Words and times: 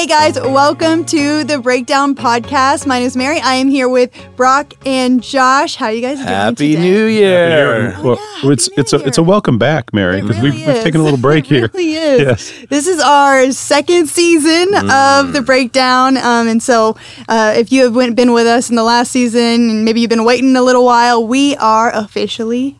Hey 0.00 0.06
guys, 0.06 0.40
welcome 0.40 1.04
to 1.04 1.44
the 1.44 1.58
Breakdown 1.58 2.14
Podcast. 2.14 2.86
My 2.86 3.00
name 3.00 3.06
is 3.06 3.18
Mary. 3.18 3.38
I 3.38 3.56
am 3.56 3.68
here 3.68 3.86
with 3.86 4.10
Brock 4.34 4.72
and 4.86 5.22
Josh. 5.22 5.74
How 5.74 5.88
are 5.88 5.92
you 5.92 6.00
guys 6.00 6.16
doing 6.16 6.26
Happy 6.26 6.70
today? 6.70 6.80
New 6.80 7.04
Year. 7.04 7.92
Oh, 7.98 8.02
well, 8.02 8.16
yeah, 8.42 8.50
it's 8.50 8.70
Happy 8.70 8.80
it's 8.80 8.92
a 8.94 9.06
it's 9.06 9.18
a 9.18 9.22
welcome 9.22 9.58
back, 9.58 9.92
Mary, 9.92 10.22
because 10.22 10.40
really 10.40 10.56
we've, 10.56 10.68
we've 10.68 10.82
taken 10.82 11.02
a 11.02 11.04
little 11.04 11.18
break 11.28 11.44
here. 11.44 11.66
It 11.66 11.74
really 11.74 11.92
is. 11.92 12.20
Yes. 12.22 12.66
This 12.70 12.86
is 12.86 12.98
our 12.98 13.52
second 13.52 14.08
season 14.08 14.74
of 14.90 15.34
the 15.34 15.42
breakdown. 15.44 16.16
Um, 16.16 16.48
and 16.48 16.62
so 16.62 16.96
uh, 17.28 17.52
if 17.54 17.70
you 17.70 17.84
have 17.84 17.94
went, 17.94 18.16
been 18.16 18.32
with 18.32 18.46
us 18.46 18.70
in 18.70 18.76
the 18.76 18.82
last 18.82 19.12
season 19.12 19.68
and 19.68 19.84
maybe 19.84 20.00
you've 20.00 20.08
been 20.08 20.24
waiting 20.24 20.56
a 20.56 20.62
little 20.62 20.86
while, 20.86 21.26
we 21.26 21.56
are 21.56 21.94
officially 21.94 22.79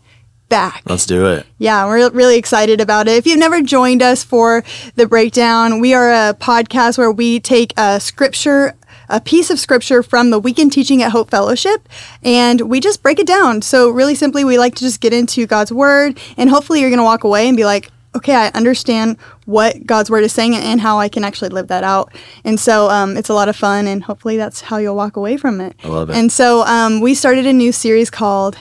back. 0.50 0.82
Let's 0.84 1.06
do 1.06 1.26
it. 1.26 1.46
Yeah, 1.56 1.86
we're 1.86 2.10
really 2.10 2.36
excited 2.36 2.82
about 2.82 3.08
it. 3.08 3.16
If 3.16 3.26
you've 3.26 3.38
never 3.38 3.62
joined 3.62 4.02
us 4.02 4.22
for 4.22 4.62
the 4.96 5.06
breakdown, 5.06 5.80
we 5.80 5.94
are 5.94 6.10
a 6.10 6.34
podcast 6.34 6.98
where 6.98 7.10
we 7.10 7.40
take 7.40 7.72
a 7.78 7.98
scripture, 8.00 8.74
a 9.08 9.22
piece 9.22 9.48
of 9.48 9.58
scripture 9.58 10.02
from 10.02 10.28
the 10.28 10.38
weekend 10.38 10.72
teaching 10.72 11.02
at 11.02 11.12
Hope 11.12 11.30
Fellowship, 11.30 11.88
and 12.22 12.60
we 12.62 12.80
just 12.80 13.02
break 13.02 13.18
it 13.18 13.26
down. 13.26 13.62
So, 13.62 13.88
really 13.88 14.14
simply, 14.14 14.44
we 14.44 14.58
like 14.58 14.74
to 14.74 14.84
just 14.84 15.00
get 15.00 15.14
into 15.14 15.46
God's 15.46 15.72
word, 15.72 16.20
and 16.36 16.50
hopefully, 16.50 16.80
you're 16.80 16.90
going 16.90 16.98
to 16.98 17.04
walk 17.04 17.24
away 17.24 17.48
and 17.48 17.56
be 17.56 17.64
like, 17.64 17.90
okay, 18.14 18.34
I 18.34 18.48
understand 18.48 19.16
what 19.46 19.86
God's 19.86 20.10
word 20.10 20.24
is 20.24 20.32
saying 20.32 20.56
and 20.56 20.80
how 20.80 20.98
I 20.98 21.08
can 21.08 21.22
actually 21.22 21.50
live 21.50 21.68
that 21.68 21.84
out. 21.84 22.12
And 22.42 22.58
so 22.58 22.90
um, 22.90 23.16
it's 23.16 23.28
a 23.28 23.34
lot 23.34 23.48
of 23.48 23.54
fun, 23.54 23.86
and 23.86 24.02
hopefully 24.02 24.36
that's 24.36 24.62
how 24.62 24.78
you'll 24.78 24.96
walk 24.96 25.16
away 25.16 25.36
from 25.36 25.60
it. 25.60 25.76
I 25.84 25.88
love 25.88 26.10
it. 26.10 26.16
And 26.16 26.32
so 26.32 26.62
um, 26.62 27.00
we 27.00 27.14
started 27.14 27.46
a 27.46 27.52
new 27.52 27.70
series 27.72 28.10
called 28.10 28.58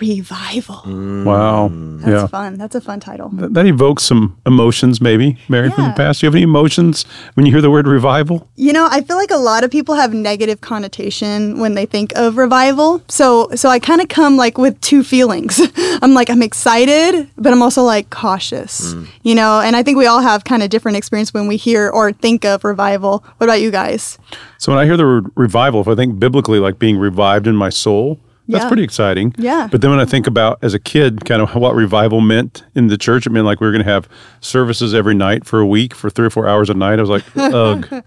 Revival. 0.00 0.76
Mm. 0.84 1.24
Wow. 1.24 1.68
That's 1.70 2.08
yeah. 2.22 2.26
fun. 2.26 2.58
That's 2.58 2.74
a 2.74 2.80
fun 2.80 2.98
title. 2.98 3.30
Th- 3.30 3.50
That 3.52 3.66
evokes 3.66 4.02
some 4.02 4.36
emotions, 4.44 5.00
maybe, 5.00 5.38
Mary, 5.48 5.70
from 5.70 5.84
the 5.88 5.94
past. 5.94 6.20
Do 6.20 6.26
you 6.26 6.28
have 6.28 6.34
any 6.34 6.42
emotions 6.42 7.04
when 7.34 7.46
you 7.46 7.52
hear 7.52 7.60
the 7.60 7.70
word 7.70 7.86
revival? 7.86 8.48
You 8.56 8.72
know, 8.72 8.88
I 8.90 9.02
feel 9.02 9.16
like 9.16 9.30
a 9.30 9.36
lot 9.36 9.62
of 9.62 9.70
people 9.70 9.94
have 9.94 10.12
negative 10.12 10.60
connotation 10.60 11.60
when 11.60 11.74
they 11.74 11.86
think 11.86 12.12
of 12.16 12.36
revival. 12.36 13.02
So 13.08 13.50
so 13.54 13.68
I 13.68 13.78
kind 13.78 14.00
of 14.00 14.08
come 14.08 14.36
like 14.36 14.58
with 14.58 14.80
two 14.80 15.04
feelings. 15.04 15.60
I'm 16.02 16.12
like 16.12 16.28
I'm 16.28 16.42
excited, 16.42 17.30
but 17.36 17.52
I'm 17.52 17.62
also 17.62 17.82
like 17.84 18.10
cautious. 18.10 18.94
Mm. 18.94 19.06
You 19.22 19.34
know, 19.36 19.60
and 19.60 19.76
I 19.76 19.82
think 19.84 19.96
we 19.96 20.06
all 20.06 20.20
have 20.20 20.44
kind 20.44 20.62
of 20.62 20.70
different 20.70 20.96
experience 20.96 21.32
when 21.32 21.46
we 21.46 21.56
hear 21.56 21.88
or 21.88 22.12
think 22.12 22.44
of 22.44 22.64
revival. 22.64 23.24
What 23.36 23.46
about 23.46 23.60
you 23.60 23.70
guys? 23.70 24.18
So 24.58 24.72
when 24.72 24.80
I 24.80 24.86
hear 24.86 24.96
the 24.96 25.04
word 25.04 25.30
revival, 25.36 25.80
if 25.80 25.88
I 25.88 25.94
think 25.94 26.18
biblically, 26.18 26.58
like 26.58 26.78
being 26.78 26.96
revived 26.96 27.46
in 27.46 27.54
my 27.54 27.68
soul, 27.68 28.18
that's 28.48 28.64
Yeah. 28.64 28.68
pretty 28.68 28.82
exciting. 28.84 29.34
Yeah. 29.38 29.68
But 29.70 29.80
then 29.80 29.90
when 29.90 30.00
I 30.00 30.04
think 30.04 30.26
about 30.26 30.58
as 30.62 30.74
a 30.74 30.78
kid, 30.78 31.24
kind 31.24 31.40
of 31.42 31.54
what 31.54 31.74
revival 31.74 32.20
meant 32.20 32.64
in 32.74 32.88
the 32.88 32.98
church, 32.98 33.26
it 33.26 33.30
meant 33.30 33.46
like 33.46 33.60
we 33.60 33.66
were 33.66 33.72
going 33.72 33.84
to 33.84 33.90
have 33.90 34.08
services 34.40 34.94
every 34.94 35.14
night 35.14 35.44
for 35.44 35.60
a 35.60 35.66
week 35.66 35.94
for 35.94 36.10
three 36.10 36.26
or 36.26 36.30
four 36.30 36.46
hours 36.48 36.68
a 36.70 36.74
night. 36.74 36.98
I 36.98 37.02
was 37.02 37.10
like, 37.10 37.24
ugh. 37.36 38.04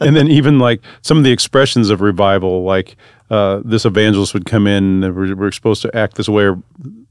and 0.00 0.16
then 0.16 0.28
even 0.28 0.58
like 0.58 0.80
some 1.02 1.18
of 1.18 1.24
the 1.24 1.32
expressions 1.32 1.90
of 1.90 2.00
revival, 2.00 2.64
like 2.64 2.96
uh, 3.30 3.60
this 3.64 3.84
evangelist 3.84 4.34
would 4.34 4.44
come 4.46 4.66
in, 4.66 5.02
and 5.04 5.14
we're, 5.16 5.34
we're 5.34 5.50
supposed 5.52 5.82
to 5.82 5.96
act 5.96 6.16
this 6.16 6.28
way. 6.28 6.44
Or, 6.44 6.62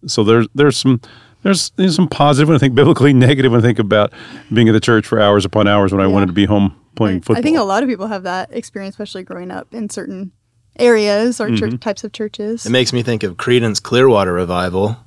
so 0.05 0.23
there's 0.23 0.47
there's 0.55 0.77
some 0.77 1.01
there's, 1.43 1.71
there's 1.71 1.95
some 1.95 2.07
positive 2.07 2.47
when 2.49 2.55
I 2.55 2.59
think 2.59 2.75
biblically, 2.81 3.13
negative 3.13 3.51
when 3.51 3.61
I 3.61 3.63
think 3.63 3.79
about 3.79 4.13
being 4.53 4.69
at 4.69 4.73
the 4.73 4.79
church 4.79 5.07
for 5.07 5.19
hours 5.19 5.43
upon 5.45 5.67
hours 5.67 5.91
when 5.91 6.01
I 6.01 6.07
wanted 6.07 6.27
to 6.27 6.33
be 6.33 6.45
home 6.45 6.75
playing 6.95 7.21
football. 7.21 7.37
I 7.37 7.41
think 7.41 7.57
a 7.57 7.63
lot 7.63 7.81
of 7.83 7.89
people 7.89 8.07
have 8.07 8.23
that 8.23 8.51
experience, 8.53 8.93
especially 8.95 9.23
growing 9.23 9.49
up 9.49 9.73
in 9.73 9.89
certain 9.89 10.31
areas 10.77 11.39
or 11.39 11.47
Mm-hmm. 11.47 11.55
church 11.57 11.79
types 11.79 12.03
of 12.03 12.11
churches. 12.13 12.65
It 12.65 12.69
makes 12.71 12.93
me 12.93 13.03
think 13.03 13.23
of 13.23 13.37
Creedence 13.37 13.81
Clearwater 13.81 14.33
Revival. 14.33 14.97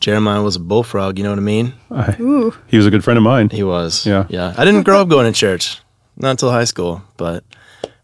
Jeremiah 0.00 0.42
was 0.42 0.56
a 0.56 0.60
bullfrog, 0.60 1.18
you 1.18 1.24
know 1.24 1.30
what 1.30 1.38
I 1.38 1.42
mean? 1.42 1.74
Ooh, 2.20 2.54
he 2.68 2.78
was 2.78 2.86
a 2.86 2.90
good 2.90 3.04
friend 3.04 3.18
of 3.18 3.22
mine. 3.22 3.50
He 3.50 3.62
was. 3.62 4.06
Yeah. 4.06 4.26
Yeah. 4.30 4.54
I 4.56 4.64
didn't 4.64 4.84
grow 4.84 5.00
up 5.02 5.08
going 5.08 5.30
to 5.30 5.38
church, 5.38 5.78
not 6.16 6.30
until 6.30 6.50
high 6.50 6.64
school, 6.64 7.02
but 7.18 7.44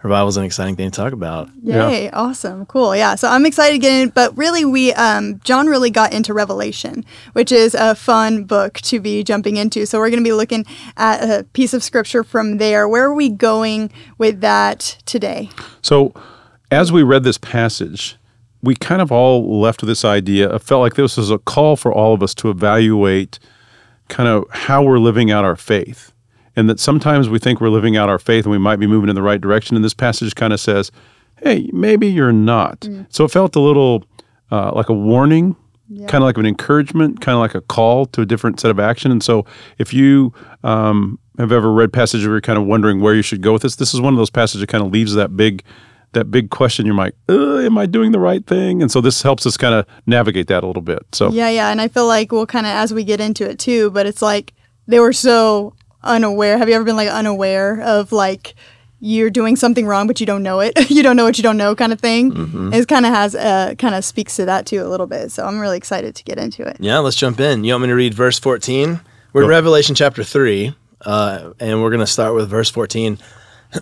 revival's 0.03 0.37
an 0.37 0.45
exciting 0.45 0.77
thing 0.77 0.91
to 0.91 0.95
talk 0.95 1.15
about. 1.15 1.49
Yeah. 1.63 1.89
Yay, 1.89 2.11
awesome, 2.11 2.67
cool. 2.67 2.95
Yeah, 2.95 3.15
so 3.15 3.29
I'm 3.29 3.47
excited 3.47 3.73
to 3.73 3.79
get 3.79 3.93
in, 3.93 4.11
but 4.11 4.37
really 4.37 4.67
we 4.67 4.93
um 4.93 5.41
John 5.43 5.69
really 5.69 5.89
got 5.91 6.13
into 6.13 6.35
Revelation, 6.35 7.03
which 7.33 7.51
is 7.51 7.75
a 7.75 7.95
fun 7.95 8.45
book 8.45 8.75
to 8.83 9.01
be 9.01 9.25
jumping 9.25 9.57
into. 9.57 9.87
So 9.87 9.99
we're 9.99 10.11
going 10.11 10.23
to 10.23 10.29
be 10.29 10.35
looking 10.35 10.67
at 10.99 11.23
a 11.41 11.45
piece 11.45 11.73
of 11.73 11.83
scripture 11.83 12.23
from 12.23 12.59
there. 12.59 12.87
Where 12.87 13.05
are 13.05 13.15
we 13.15 13.31
going 13.31 13.91
with 14.19 14.43
that 14.43 14.99
today? 15.07 15.49
So, 15.81 16.13
as 16.71 16.93
we 16.93 17.03
read 17.03 17.25
this 17.25 17.39
passage, 17.39 18.17
we 18.63 18.75
kind 18.75 19.01
of 19.01 19.13
all 19.13 19.61
left 19.61 19.83
with 19.83 19.89
this 19.89 20.05
idea. 20.05 20.53
I 20.53 20.59
felt 20.59 20.81
like 20.81 20.95
this 20.95 21.17
was 21.17 21.31
a 21.31 21.39
call 21.39 21.77
for 21.77 21.93
all 21.93 22.15
of 22.15 22.23
us 22.23 22.35
to 22.37 22.51
evaluate 22.51 23.39
kind 24.09 24.29
of 24.29 24.45
how 24.51 24.83
we're 24.83 24.99
living 24.99 25.31
out 25.31 25.45
our 25.45 25.57
faith. 25.57 26.13
And 26.57 26.71
that 26.71 26.81
sometimes 26.81 27.29
we 27.29 27.39
think 27.39 27.61
we're 27.61 27.69
living 27.69 27.97
out 27.97 28.09
our 28.09 28.19
faith 28.19 28.45
and 28.45 28.53
we 28.53 28.59
might 28.59 28.77
be 28.77 28.87
moving 28.87 29.11
in 29.11 29.15
the 29.15 29.23
right 29.23 29.41
direction. 29.41 29.77
And 29.77 29.85
this 29.85 29.95
passage 29.95 30.35
kind 30.35 30.53
of 30.53 30.61
says, 30.61 30.91
hey, 31.43 31.69
maybe 31.73 32.07
you're 32.07 32.33
not. 32.33 32.89
So 33.11 33.25
it 33.25 33.31
felt 33.31 33.55
a 33.57 33.61
little 33.61 34.05
uh, 34.51 34.73
like 34.75 34.89
a 34.89 34.95
warning, 34.95 35.55
kind 36.09 36.23
of 36.23 36.27
like 36.27 36.39
an 36.39 36.47
encouragement, 36.47 37.21
kind 37.21 37.35
of 37.35 37.41
like 37.41 37.55
a 37.55 37.61
call 37.61 38.07
to 38.07 38.23
a 38.23 38.27
different 38.27 38.59
set 38.59 38.71
of 38.71 38.81
action. 38.81 39.11
And 39.13 39.23
so 39.23 39.45
if 39.79 39.93
you 39.93 40.33
um, 40.65 41.19
have 41.39 41.53
ever 41.53 41.73
read 41.73 41.93
passages 41.93 42.27
where 42.27 42.37
you're 42.37 42.41
kind 42.41 42.59
of 42.59 42.65
wondering 42.65 43.01
where 43.01 43.15
you 43.15 43.23
should 43.23 43.43
go 43.43 43.53
with 43.53 43.63
this, 43.63 43.77
this 43.77 43.93
is 43.93 44.01
one 44.01 44.15
of 44.15 44.19
those 44.19 44.31
passages 44.31 44.61
that 44.61 44.69
kind 44.69 44.83
of 44.83 44.91
leaves 44.91 45.13
that 45.15 45.37
big 45.37 45.63
that 46.13 46.31
big 46.31 46.51
question. 46.51 46.87
You're 46.87 46.95
like, 46.95 47.15
am 47.29 47.79
I 47.79 47.87
doing 47.87 48.13
the 48.13 48.19
right 48.19 48.47
thing? 48.47 48.83
And 48.83 48.91
so 48.91 49.01
this 49.01 49.23
helps 49.23 49.47
us 49.47 49.57
kind 49.57 49.75
of 49.75 49.87
navigate 50.07 50.49
that 50.49 50.65
a 50.65 50.67
little 50.67 50.83
bit. 50.83 51.03
So 51.13 51.31
Yeah, 51.31 51.49
yeah, 51.49 51.71
and 51.71 51.81
I 51.81 51.89
feel 51.89 52.07
like 52.07 52.33
we'll 52.33 52.47
kind 52.47 52.67
of 52.67 52.73
as 52.73 52.93
we 52.93 53.05
get 53.05 53.21
into 53.21 53.49
it 53.49 53.59
too, 53.59 53.91
but 53.91 54.07
it's 54.07 54.23
like 54.23 54.55
they 54.87 55.01
were 55.01 55.13
so 55.13 55.75
unaware. 56.03 56.59
Have 56.59 56.69
you 56.69 56.75
ever 56.75 56.85
been 56.85 56.97
like 56.97 57.09
unaware 57.09 57.81
of 57.83 58.13
like 58.13 58.55
you're 58.99 59.29
doing 59.31 59.57
something 59.57 59.87
wrong 59.87 60.07
but 60.07 60.21
you 60.21 60.27
don't 60.27 60.43
know 60.43 60.61
it? 60.61 60.91
you 60.91 61.03
don't 61.03 61.17
know 61.17 61.25
what 61.25 61.37
you 61.37 61.43
don't 61.43 61.57
know 61.57 61.75
kind 61.75 61.93
of 61.93 62.01
thing. 62.01 62.33
Mm-hmm. 62.33 62.73
It 62.73 62.89
kind 62.89 63.07
of 63.07 63.13
has 63.13 63.35
uh 63.35 63.75
kind 63.79 63.95
of 63.95 64.05
speaks 64.05 64.37
to 64.37 64.47
that 64.47 64.67
too 64.67 64.83
a 64.83 64.89
little 64.89 65.07
bit. 65.07 65.31
So 65.33 65.45
I'm 65.45 65.59
really 65.59 65.77
excited 65.77 66.15
to 66.15 66.25
get 66.25 66.39
into 66.39 66.67
it. 66.67 66.79
Yeah, 66.81 66.99
let's 66.99 67.17
jump 67.17 67.41
in. 67.41 67.65
You 67.65 67.75
want 67.75 67.83
me 67.83 67.89
to 67.89 67.95
read 67.95 68.15
verse 68.15 68.39
14? 68.39 69.01
We're 69.33 69.43
in 69.43 69.49
Revelation 69.49 69.95
chapter 69.95 70.25
3, 70.25 70.75
uh, 71.03 71.53
and 71.61 71.83
we're 71.83 71.91
going 71.91 72.01
to 72.01 72.07
start 72.07 72.35
with 72.35 72.49
verse 72.49 72.71
14. 72.71 73.19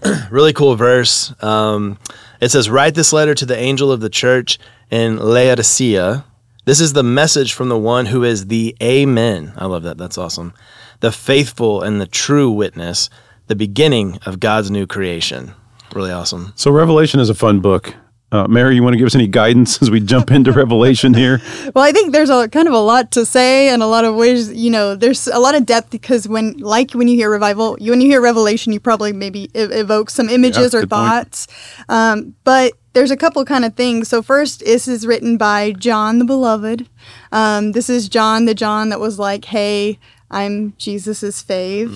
really 0.30 0.52
cool 0.52 0.76
verse. 0.76 1.34
Um, 1.42 1.98
it 2.40 2.50
says, 2.50 2.70
Write 2.70 2.94
this 2.94 3.12
letter 3.12 3.34
to 3.34 3.46
the 3.46 3.56
angel 3.56 3.92
of 3.92 4.00
the 4.00 4.10
church 4.10 4.58
in 4.90 5.18
Laodicea. 5.18 6.24
This 6.64 6.80
is 6.80 6.92
the 6.94 7.02
message 7.02 7.52
from 7.52 7.68
the 7.68 7.78
one 7.78 8.06
who 8.06 8.24
is 8.24 8.46
the 8.46 8.76
Amen. 8.82 9.52
I 9.56 9.66
love 9.66 9.82
that. 9.82 9.98
That's 9.98 10.18
awesome. 10.18 10.54
The 11.00 11.12
faithful 11.12 11.82
and 11.82 12.00
the 12.00 12.06
true 12.06 12.50
witness, 12.50 13.10
the 13.48 13.56
beginning 13.56 14.18
of 14.24 14.40
God's 14.40 14.70
new 14.70 14.86
creation. 14.86 15.54
Really 15.92 16.10
awesome. 16.10 16.52
so 16.56 16.70
Revelation 16.70 17.20
is 17.20 17.28
a 17.28 17.34
fun 17.34 17.60
book. 17.60 17.94
Uh, 18.34 18.48
Mary, 18.48 18.74
you 18.74 18.82
want 18.82 18.94
to 18.94 18.98
give 18.98 19.06
us 19.06 19.14
any 19.14 19.28
guidance 19.28 19.80
as 19.80 19.92
we 19.92 20.00
jump 20.00 20.32
into 20.32 20.50
Revelation 20.64 21.14
here? 21.14 21.40
Well, 21.72 21.84
I 21.84 21.92
think 21.92 22.10
there's 22.12 22.30
a 22.30 22.48
kind 22.48 22.66
of 22.66 22.74
a 22.74 22.80
lot 22.80 23.12
to 23.12 23.24
say 23.24 23.68
and 23.68 23.80
a 23.80 23.86
lot 23.86 24.04
of 24.04 24.16
ways, 24.16 24.52
you 24.52 24.70
know, 24.70 24.96
there's 24.96 25.28
a 25.28 25.38
lot 25.38 25.54
of 25.54 25.64
depth 25.64 25.90
because 25.90 26.26
when, 26.26 26.54
like 26.58 26.90
when 26.92 27.06
you 27.06 27.14
hear 27.14 27.30
revival, 27.30 27.76
you, 27.80 27.92
when 27.92 28.00
you 28.00 28.08
hear 28.08 28.20
revelation, 28.20 28.72
you 28.72 28.80
probably 28.80 29.12
maybe 29.12 29.50
ev- 29.54 29.70
evoke 29.70 30.10
some 30.10 30.28
images 30.28 30.74
or 30.74 30.84
thoughts. 30.84 31.46
Um, 31.88 32.34
but 32.42 32.72
there's 32.94 33.12
a 33.12 33.16
couple 33.16 33.44
kind 33.44 33.64
of 33.64 33.76
things. 33.76 34.08
So 34.08 34.20
first, 34.20 34.64
this 34.64 34.88
is 34.88 35.06
written 35.06 35.36
by 35.36 35.70
John 35.70 36.18
the 36.18 36.24
Beloved. 36.24 36.88
Um, 37.30 37.70
this 37.70 37.88
is 37.88 38.08
John, 38.08 38.46
the 38.46 38.54
John 38.54 38.88
that 38.88 38.98
was 38.98 39.16
like, 39.16 39.44
hey, 39.44 39.98
I'm 40.30 40.74
Jesus's 40.76 41.40
fave. 41.40 41.92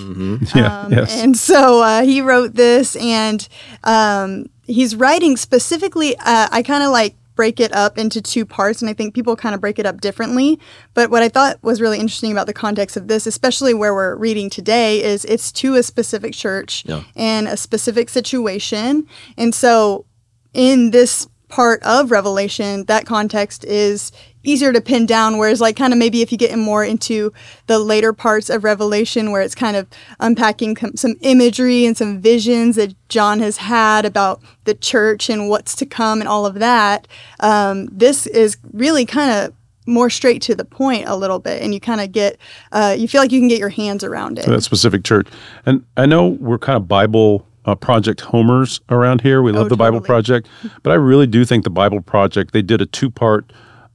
Yeah, 0.55 0.83
Um, 0.83 0.93
yes. 0.93 1.21
And 1.21 1.37
so 1.37 1.83
uh, 1.83 2.03
he 2.03 2.21
wrote 2.21 2.55
this, 2.55 2.95
and 2.95 3.49
um, 3.83 4.47
he's 4.69 4.95
writing 4.95 5.37
specifically. 5.37 6.17
Uh, 6.19 6.49
I 6.53 6.63
kind 6.63 6.85
of 6.85 6.91
like 6.91 7.15
break 7.35 7.61
it 7.61 7.73
up 7.73 7.99
into 7.99 8.21
two 8.21 8.45
parts, 8.45 8.83
and 8.83 8.91
I 8.91 8.93
think 8.95 9.15
people 9.15 9.37
kind 9.37 9.55
of 9.55 9.61
break 9.61 9.79
it 9.79 9.87
up 9.87 10.01
differently. 10.01 10.59
But 10.95 11.09
what 11.11 11.23
I 11.23 11.29
thought 11.29 11.63
was 11.63 11.81
really 11.81 11.99
interesting 11.99 12.33
about 12.33 12.47
the 12.49 12.53
context 12.53 12.97
of 12.97 13.07
this, 13.09 13.27
especially 13.27 13.75
where 13.75 13.95
we're 13.95 14.17
reading 14.17 14.51
today, 14.51 15.03
is 15.03 15.25
it's 15.25 15.53
to 15.53 15.75
a 15.77 15.83
specific 15.83 16.33
church 16.35 16.85
Yeah. 16.87 17.03
and 17.15 17.47
a 17.47 17.57
specific 17.57 18.09
situation. 18.09 19.07
And 19.37 19.55
so 19.55 20.05
in 20.53 20.91
this 20.91 21.29
part 21.49 21.83
of 21.85 22.11
Revelation, 22.11 22.85
that 22.87 23.07
context 23.07 23.65
is 23.65 24.11
easier 24.49 24.73
to 24.73 24.81
pin 24.81 25.07
down. 25.07 25.39
Whereas, 25.39 25.61
like, 25.61 25.77
kind 25.77 25.93
of 25.93 25.99
maybe 25.99 26.23
if 26.23 26.33
you 26.33 26.39
get 26.39 26.57
more 26.59 26.85
into 26.85 27.33
the 27.67 27.79
later 27.79 28.13
parts 28.13 28.49
of 28.51 28.65
Revelation, 28.65 29.31
where 29.31 29.43
it's 29.43 29.55
kind 29.55 29.77
of 29.77 29.87
unpacking 30.21 30.75
com- 30.75 30.97
some 30.97 31.15
imagery 31.21 31.85
and 31.87 31.97
some 31.97 32.21
visions 32.21 32.77
that 32.77 32.95
John 33.09 33.41
has 33.41 33.59
had 33.59 34.05
about 34.05 34.41
the 34.65 34.75
church 34.75 35.29
and 35.31 35.49
what's 35.49 35.75
to 35.77 35.87
come 35.87 36.21
and 36.21 36.29
all 36.29 36.47
of 36.47 36.55
that, 36.55 37.07
um, 37.41 37.87
this 37.93 38.27
is 38.27 38.57
really 38.73 39.05
kind 39.07 39.31
of 39.31 39.55
more 39.87 40.11
straight 40.11 40.43
to 40.43 40.55
the 40.55 40.67
point 40.67 41.09
a 41.09 41.17
little 41.17 41.39
bit 41.39 41.63
and 41.63 41.73
you 41.73 41.81
kind 41.81 42.03
of 42.03 42.13
get 42.13 42.37
uh, 42.73 42.95
you 42.99 43.09
feel 43.09 43.23
like 43.23 43.33
you 43.33 43.41
can 43.41 43.49
get 43.49 43.59
your 43.59 43.71
hands 43.71 44.05
around 44.05 44.39
it 44.39 44.45
that 44.45 44.61
specific 44.63 45.03
church. 45.03 45.27
And 45.65 45.83
I 45.97 46.05
know 46.05 46.27
we're 46.29 46.59
kind 46.59 46.77
of 46.77 46.87
Bible 46.87 47.47
uh, 47.65 47.75
Project 47.75 48.21
homers 48.21 48.83
around 48.91 49.23
here. 49.23 49.41
We 49.41 49.51
love 49.51 49.65
Oh, 49.65 49.69
the 49.71 49.77
Bible. 49.79 50.03
Project, 50.03 50.47
but 50.83 50.91
I 50.91 50.95
really 50.97 51.27
do 51.27 51.43
think 51.47 51.65
the 51.65 51.71
Bible 51.71 52.03
Project 52.03 52.53
they 52.53 52.61
did 52.61 52.83
a 52.83 52.87
two 52.87 53.09
part 53.09 53.51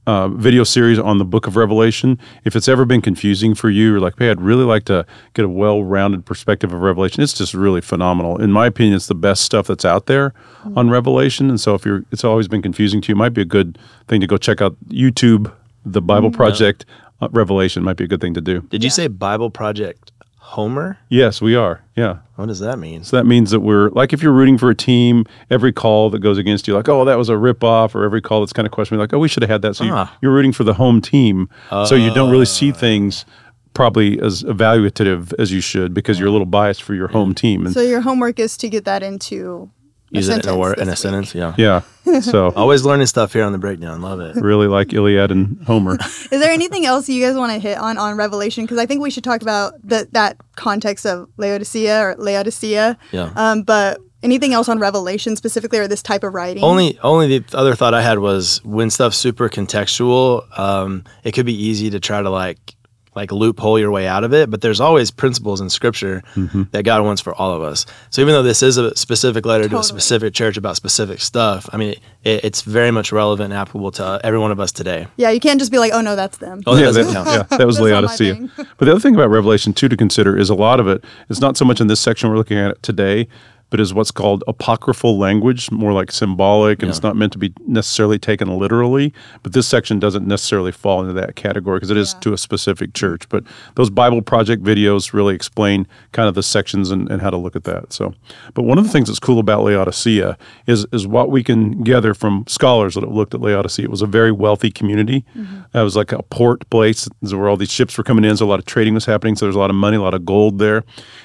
uh, 0.06 0.28
video 0.28 0.64
series 0.64 0.98
on 0.98 1.18
the 1.18 1.24
book 1.24 1.46
of 1.46 1.56
Revelation. 1.56 2.18
If 2.44 2.56
it's 2.56 2.68
ever 2.68 2.84
been 2.84 3.00
confusing 3.00 3.54
for 3.54 3.70
you, 3.70 3.96
or 3.96 4.00
like, 4.00 4.14
hey, 4.18 4.30
I'd 4.30 4.40
really 4.40 4.64
like 4.64 4.84
to 4.84 5.06
get 5.34 5.44
a 5.44 5.48
well 5.48 5.82
rounded 5.82 6.24
perspective 6.24 6.72
of 6.72 6.80
Revelation, 6.80 7.22
it's 7.22 7.32
just 7.32 7.54
really 7.54 7.80
phenomenal. 7.80 8.40
In 8.40 8.52
my 8.52 8.66
opinion, 8.66 8.96
it's 8.96 9.06
the 9.06 9.14
best 9.14 9.42
stuff 9.42 9.66
that's 9.66 9.84
out 9.84 10.06
there 10.06 10.34
on 10.76 10.90
Revelation. 10.90 11.48
And 11.48 11.60
so 11.60 11.74
if 11.74 11.84
you're, 11.84 12.04
it's 12.10 12.24
always 12.24 12.48
been 12.48 12.62
confusing 12.62 13.00
to 13.02 13.08
you, 13.08 13.14
it 13.14 13.18
might 13.18 13.34
be 13.34 13.42
a 13.42 13.46
good 13.46 13.78
thing 14.08 14.20
to 14.20 14.26
go 14.26 14.36
check 14.36 14.60
out 14.60 14.76
YouTube, 14.88 15.52
the 15.84 16.00
Bible 16.00 16.30
Project 16.30 16.86
uh, 17.20 17.28
Revelation 17.30 17.82
might 17.82 17.96
be 17.96 18.04
a 18.04 18.06
good 18.06 18.20
thing 18.20 18.34
to 18.34 18.40
do. 18.40 18.60
Did 18.62 18.82
you 18.82 18.90
say 18.90 19.06
Bible 19.06 19.50
Project 19.50 20.12
Homer? 20.48 20.98
Yes, 21.08 21.40
we 21.42 21.56
are. 21.56 21.82
Yeah. 21.96 22.18
What 22.36 22.46
does 22.46 22.60
that 22.60 22.78
mean? 22.78 23.02
So 23.02 23.16
that 23.16 23.24
means 23.24 23.50
that 23.50 23.60
we're 23.60 23.88
like 23.90 24.12
if 24.12 24.22
you're 24.22 24.32
rooting 24.32 24.58
for 24.58 24.68
a 24.70 24.74
team, 24.74 25.24
every 25.50 25.72
call 25.72 26.10
that 26.10 26.18
goes 26.20 26.36
against 26.38 26.68
you, 26.68 26.74
like, 26.74 26.88
oh, 26.88 27.04
that 27.06 27.16
was 27.16 27.28
a 27.28 27.36
rip 27.36 27.64
off, 27.64 27.94
or 27.94 28.04
every 28.04 28.20
call 28.20 28.40
that's 28.40 28.52
kind 28.52 28.66
of 28.66 28.72
questioning, 28.72 29.00
like, 29.00 29.12
oh, 29.14 29.18
we 29.18 29.26
should 29.28 29.42
have 29.42 29.50
had 29.50 29.62
that. 29.62 29.74
So 29.76 29.84
Ah. 29.88 30.12
you, 30.12 30.18
you're 30.28 30.32
rooting 30.34 30.52
for 30.52 30.62
the 30.64 30.74
home 30.74 31.00
team. 31.00 31.48
so 31.70 31.94
you 31.94 32.12
don't 32.14 32.30
really 32.30 32.44
see 32.46 32.70
things 32.72 33.24
probably 33.72 34.20
as 34.20 34.42
evaluative 34.44 35.32
as 35.38 35.50
you 35.50 35.60
should 35.60 35.92
because 35.94 36.18
you're 36.18 36.28
a 36.28 36.32
little 36.32 36.46
biased 36.46 36.82
for 36.82 36.94
your 36.94 37.08
home 37.08 37.34
team. 37.34 37.64
And 37.66 37.74
So 37.74 37.80
your 37.80 38.02
homework 38.02 38.38
is 38.38 38.56
to 38.58 38.68
get 38.68 38.84
that 38.84 39.02
into 39.02 39.70
Use 40.14 40.28
it 40.28 40.32
in 40.34 40.38
a 40.38 40.42
sentence 40.42 40.58
word 40.58 40.78
in 40.78 40.88
a 40.88 40.92
week. 40.92 40.98
sentence. 40.98 41.34
Yeah. 41.34 41.54
yeah. 41.56 42.20
So 42.20 42.52
Always 42.56 42.84
learning 42.84 43.06
stuff 43.06 43.32
here 43.32 43.44
on 43.44 43.52
the 43.52 43.58
breakdown. 43.58 44.00
Love 44.00 44.20
it. 44.20 44.36
really 44.36 44.66
like 44.66 44.92
Iliad 44.92 45.30
and 45.30 45.62
Homer. 45.66 45.96
Is 46.04 46.28
there 46.28 46.52
anything 46.52 46.86
else 46.86 47.08
you 47.08 47.24
guys 47.24 47.36
want 47.36 47.52
to 47.52 47.58
hit 47.58 47.78
on 47.78 47.98
on 47.98 48.16
Revelation? 48.16 48.64
Because 48.64 48.78
I 48.78 48.86
think 48.86 49.02
we 49.02 49.10
should 49.10 49.24
talk 49.24 49.42
about 49.42 49.74
the, 49.82 50.08
that 50.12 50.36
context 50.56 51.06
of 51.06 51.28
Laodicea 51.36 52.00
or 52.00 52.14
Laodicea. 52.16 52.98
Yeah. 53.12 53.32
Um, 53.34 53.62
but 53.62 53.98
anything 54.22 54.52
else 54.54 54.68
on 54.68 54.78
Revelation 54.78 55.36
specifically 55.36 55.78
or 55.78 55.86
this 55.88 56.02
type 56.02 56.24
of 56.24 56.34
writing? 56.34 56.64
Only, 56.64 56.98
only 57.00 57.38
the 57.38 57.56
other 57.56 57.74
thought 57.74 57.94
I 57.94 58.02
had 58.02 58.18
was 58.18 58.64
when 58.64 58.90
stuff's 58.90 59.18
super 59.18 59.48
contextual, 59.48 60.58
um, 60.58 61.04
it 61.24 61.32
could 61.32 61.46
be 61.46 61.54
easy 61.54 61.90
to 61.90 62.00
try 62.00 62.22
to 62.22 62.30
like, 62.30 62.73
like 63.14 63.32
loophole 63.32 63.78
your 63.78 63.90
way 63.90 64.06
out 64.06 64.24
of 64.24 64.32
it. 64.32 64.50
But 64.50 64.60
there's 64.60 64.80
always 64.80 65.10
principles 65.10 65.60
in 65.60 65.70
Scripture 65.70 66.22
mm-hmm. 66.34 66.64
that 66.72 66.84
God 66.84 67.02
wants 67.04 67.22
for 67.22 67.34
all 67.34 67.52
of 67.52 67.62
us. 67.62 67.86
So 68.10 68.22
even 68.22 68.32
though 68.32 68.42
this 68.42 68.62
is 68.62 68.76
a 68.76 68.94
specific 68.96 69.46
letter 69.46 69.68
to 69.68 69.78
a 69.78 69.84
specific 69.84 70.34
church 70.34 70.56
about 70.56 70.76
specific 70.76 71.20
stuff, 71.20 71.68
I 71.72 71.76
mean, 71.76 71.94
it, 72.24 72.44
it's 72.44 72.62
very 72.62 72.90
much 72.90 73.12
relevant 73.12 73.52
and 73.52 73.60
applicable 73.60 73.92
to 73.92 74.04
uh, 74.04 74.20
every 74.24 74.38
one 74.38 74.50
of 74.50 74.60
us 74.60 74.72
today. 74.72 75.06
yeah, 75.16 75.30
you 75.30 75.40
can't 75.40 75.58
just 75.58 75.72
be 75.72 75.78
like, 75.78 75.92
oh 75.92 76.00
no, 76.00 76.16
that's 76.16 76.38
them. 76.38 76.62
Oh, 76.66 76.76
yeah, 76.76 76.90
that, 76.90 77.12
count. 77.12 77.28
yeah, 77.28 77.42
that 77.56 77.66
was 77.66 77.76
That's 77.76 77.90
not 77.90 78.02
my 78.02 78.08
Laodicea. 78.08 78.50
But 78.56 78.84
the 78.84 78.90
other 78.90 79.00
thing 79.00 79.14
about 79.14 79.30
Revelation 79.30 79.72
2 79.72 79.88
to 79.88 79.96
consider 79.96 80.36
is 80.36 80.50
a 80.50 80.54
lot 80.54 80.80
of 80.80 80.88
it 80.88 81.04
is 81.28 81.40
not 81.40 81.56
so 81.56 81.64
much 81.64 81.80
in 81.80 81.86
this 81.86 82.00
section 82.00 82.30
we're 82.30 82.36
looking 82.36 82.58
at 82.58 82.82
today, 82.82 83.28
but 83.70 83.80
is 83.80 83.92
what's 83.92 84.10
called 84.10 84.44
apocryphal 84.46 85.18
language, 85.18 85.70
more 85.70 85.92
like 85.92 86.12
symbolic, 86.12 86.80
and 86.82 86.88
it's 86.90 87.02
not 87.02 87.16
meant 87.16 87.32
to 87.32 87.38
be 87.38 87.52
necessarily 87.66 88.18
taken 88.18 88.58
literally. 88.58 89.12
But 89.42 89.52
this 89.52 89.66
section 89.66 89.98
doesn't 89.98 90.26
necessarily 90.26 90.70
fall 90.72 91.00
into 91.00 91.12
that 91.14 91.34
category 91.36 91.76
because 91.78 91.90
it 91.90 91.96
is 91.96 92.12
Yeah. 92.14 92.20
to 92.20 92.32
a 92.34 92.38
specific 92.38 92.94
church. 92.94 93.28
But 93.28 93.44
those 93.74 93.90
Bible 93.90 94.22
Project 94.22 94.62
videos 94.62 95.12
really 95.12 95.34
explain 95.34 95.86
kind 96.12 96.28
of 96.28 96.34
the 96.34 96.42
sections 96.42 96.90
and, 96.90 97.10
and 97.10 97.20
how 97.20 97.30
to 97.30 97.36
look 97.36 97.56
at 97.56 97.64
that. 97.64 97.92
So, 97.92 98.14
but 98.54 98.62
one 98.62 98.78
of 98.78 98.84
the 98.84 98.90
things 98.90 99.08
that's 99.08 99.18
cool 99.18 99.38
about 99.38 99.64
Laodicea 99.64 100.36
is 100.66 100.86
is 100.92 101.06
what 101.06 101.30
we 101.30 101.42
can 101.42 101.82
gather 101.82 102.14
from 102.14 102.44
scholars 102.46 102.94
that 102.94 103.02
have 103.02 103.12
looked 103.12 103.34
at 103.34 103.40
Laodicea. 103.40 103.84
It 103.86 103.90
was 103.90 104.02
a 104.02 104.06
very 104.06 104.30
wealthy 104.32 104.70
community. 104.70 105.24
Mm-hmm. 105.36 105.76
It 105.76 105.82
was 105.82 105.96
like 105.96 106.12
a 106.12 106.22
port 106.24 106.68
place 106.70 107.08
where 107.20 107.48
all 107.48 107.56
these 107.56 107.70
ships 107.72 107.98
were 107.98 108.04
coming 108.04 108.24
in, 108.24 108.36
so 108.36 108.46
a 108.46 108.48
lot 108.48 108.58
of 108.60 108.66
trading 108.66 108.94
was 108.94 109.06
happening. 109.06 109.34
So 109.36 109.46
there's 109.46 109.56
a 109.56 109.58
lot 109.58 109.70
of 109.70 109.76
money, 109.76 109.96
a 109.96 110.00
lot 110.02 110.14
of 110.14 110.24
gold 110.24 110.58
there, 110.58 110.84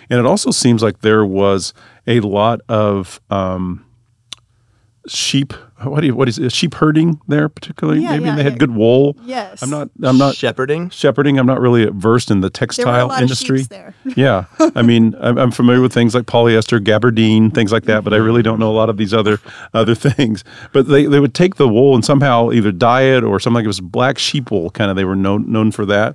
and 0.09 0.19
it 0.19 0.25
also 0.25 0.51
seems 0.51 0.81
like 0.81 1.01
there 1.01 1.25
was 1.25 1.73
a 2.07 2.19
lot 2.21 2.61
of 2.69 3.19
um, 3.29 3.85
sheep. 5.07 5.53
What 5.81 6.01
do 6.01 6.07
you 6.07 6.15
what 6.15 6.27
is 6.27 6.37
it? 6.37 6.51
sheep 6.51 6.73
herding 6.73 7.21
there 7.29 7.47
particularly? 7.47 8.01
Yeah, 8.01 8.11
Maybe 8.11 8.25
yeah, 8.25 8.29
and 8.31 8.39
they 8.39 8.43
had 8.43 8.59
good 8.59 8.75
wool. 8.75 9.15
Yes. 9.23 9.63
I'm 9.63 9.69
not. 9.69 9.89
I'm 10.03 10.17
not 10.17 10.35
Shepherding. 10.35 10.89
shepherding. 10.89 11.39
I'm 11.39 11.45
not 11.45 11.61
really 11.61 11.85
versed 11.85 12.29
in 12.29 12.41
the 12.41 12.49
There 12.49 12.49
were 12.49 12.65
a 12.65 12.67
textile 12.67 13.07
lot 13.07 13.21
industry. 13.21 13.61
of 13.61 13.69
there. 13.69 13.95
yeah, 14.17 14.43
I 14.75 14.81
mean, 14.81 15.15
I'm, 15.21 15.37
I'm 15.37 15.51
familiar 15.51 15.81
with 15.81 15.93
things 15.93 16.13
like 16.13 16.25
polyester, 16.25 16.83
gabardine, 16.83 17.53
things 17.53 17.71
like 17.71 17.85
that, 17.85 18.03
but 18.03 18.13
I 18.13 18.17
really 18.17 18.43
don't 18.43 18.59
know 18.59 18.69
a 18.69 18.75
lot 18.75 18.89
of 18.89 18.97
these 18.97 19.13
other 19.13 19.39
other 19.73 19.95
things. 19.95 20.43
But 20.73 20.89
they, 20.89 21.05
they 21.05 21.21
would 21.21 21.33
take 21.33 21.55
the 21.55 21.69
wool 21.69 21.95
and 21.95 22.03
somehow 22.03 22.51
either 22.51 22.73
dye 22.73 23.03
it 23.03 23.23
or 23.23 23.39
something 23.39 23.55
like 23.55 23.63
it 23.63 23.67
was 23.67 23.79
black 23.79 24.17
sheep 24.17 24.51
wool. 24.51 24.69
Kind 24.71 24.89
of, 24.91 24.97
they 24.97 25.05
were 25.05 25.15
known 25.15 25.49
known 25.49 25.71
for 25.71 25.85
that. 25.85 26.13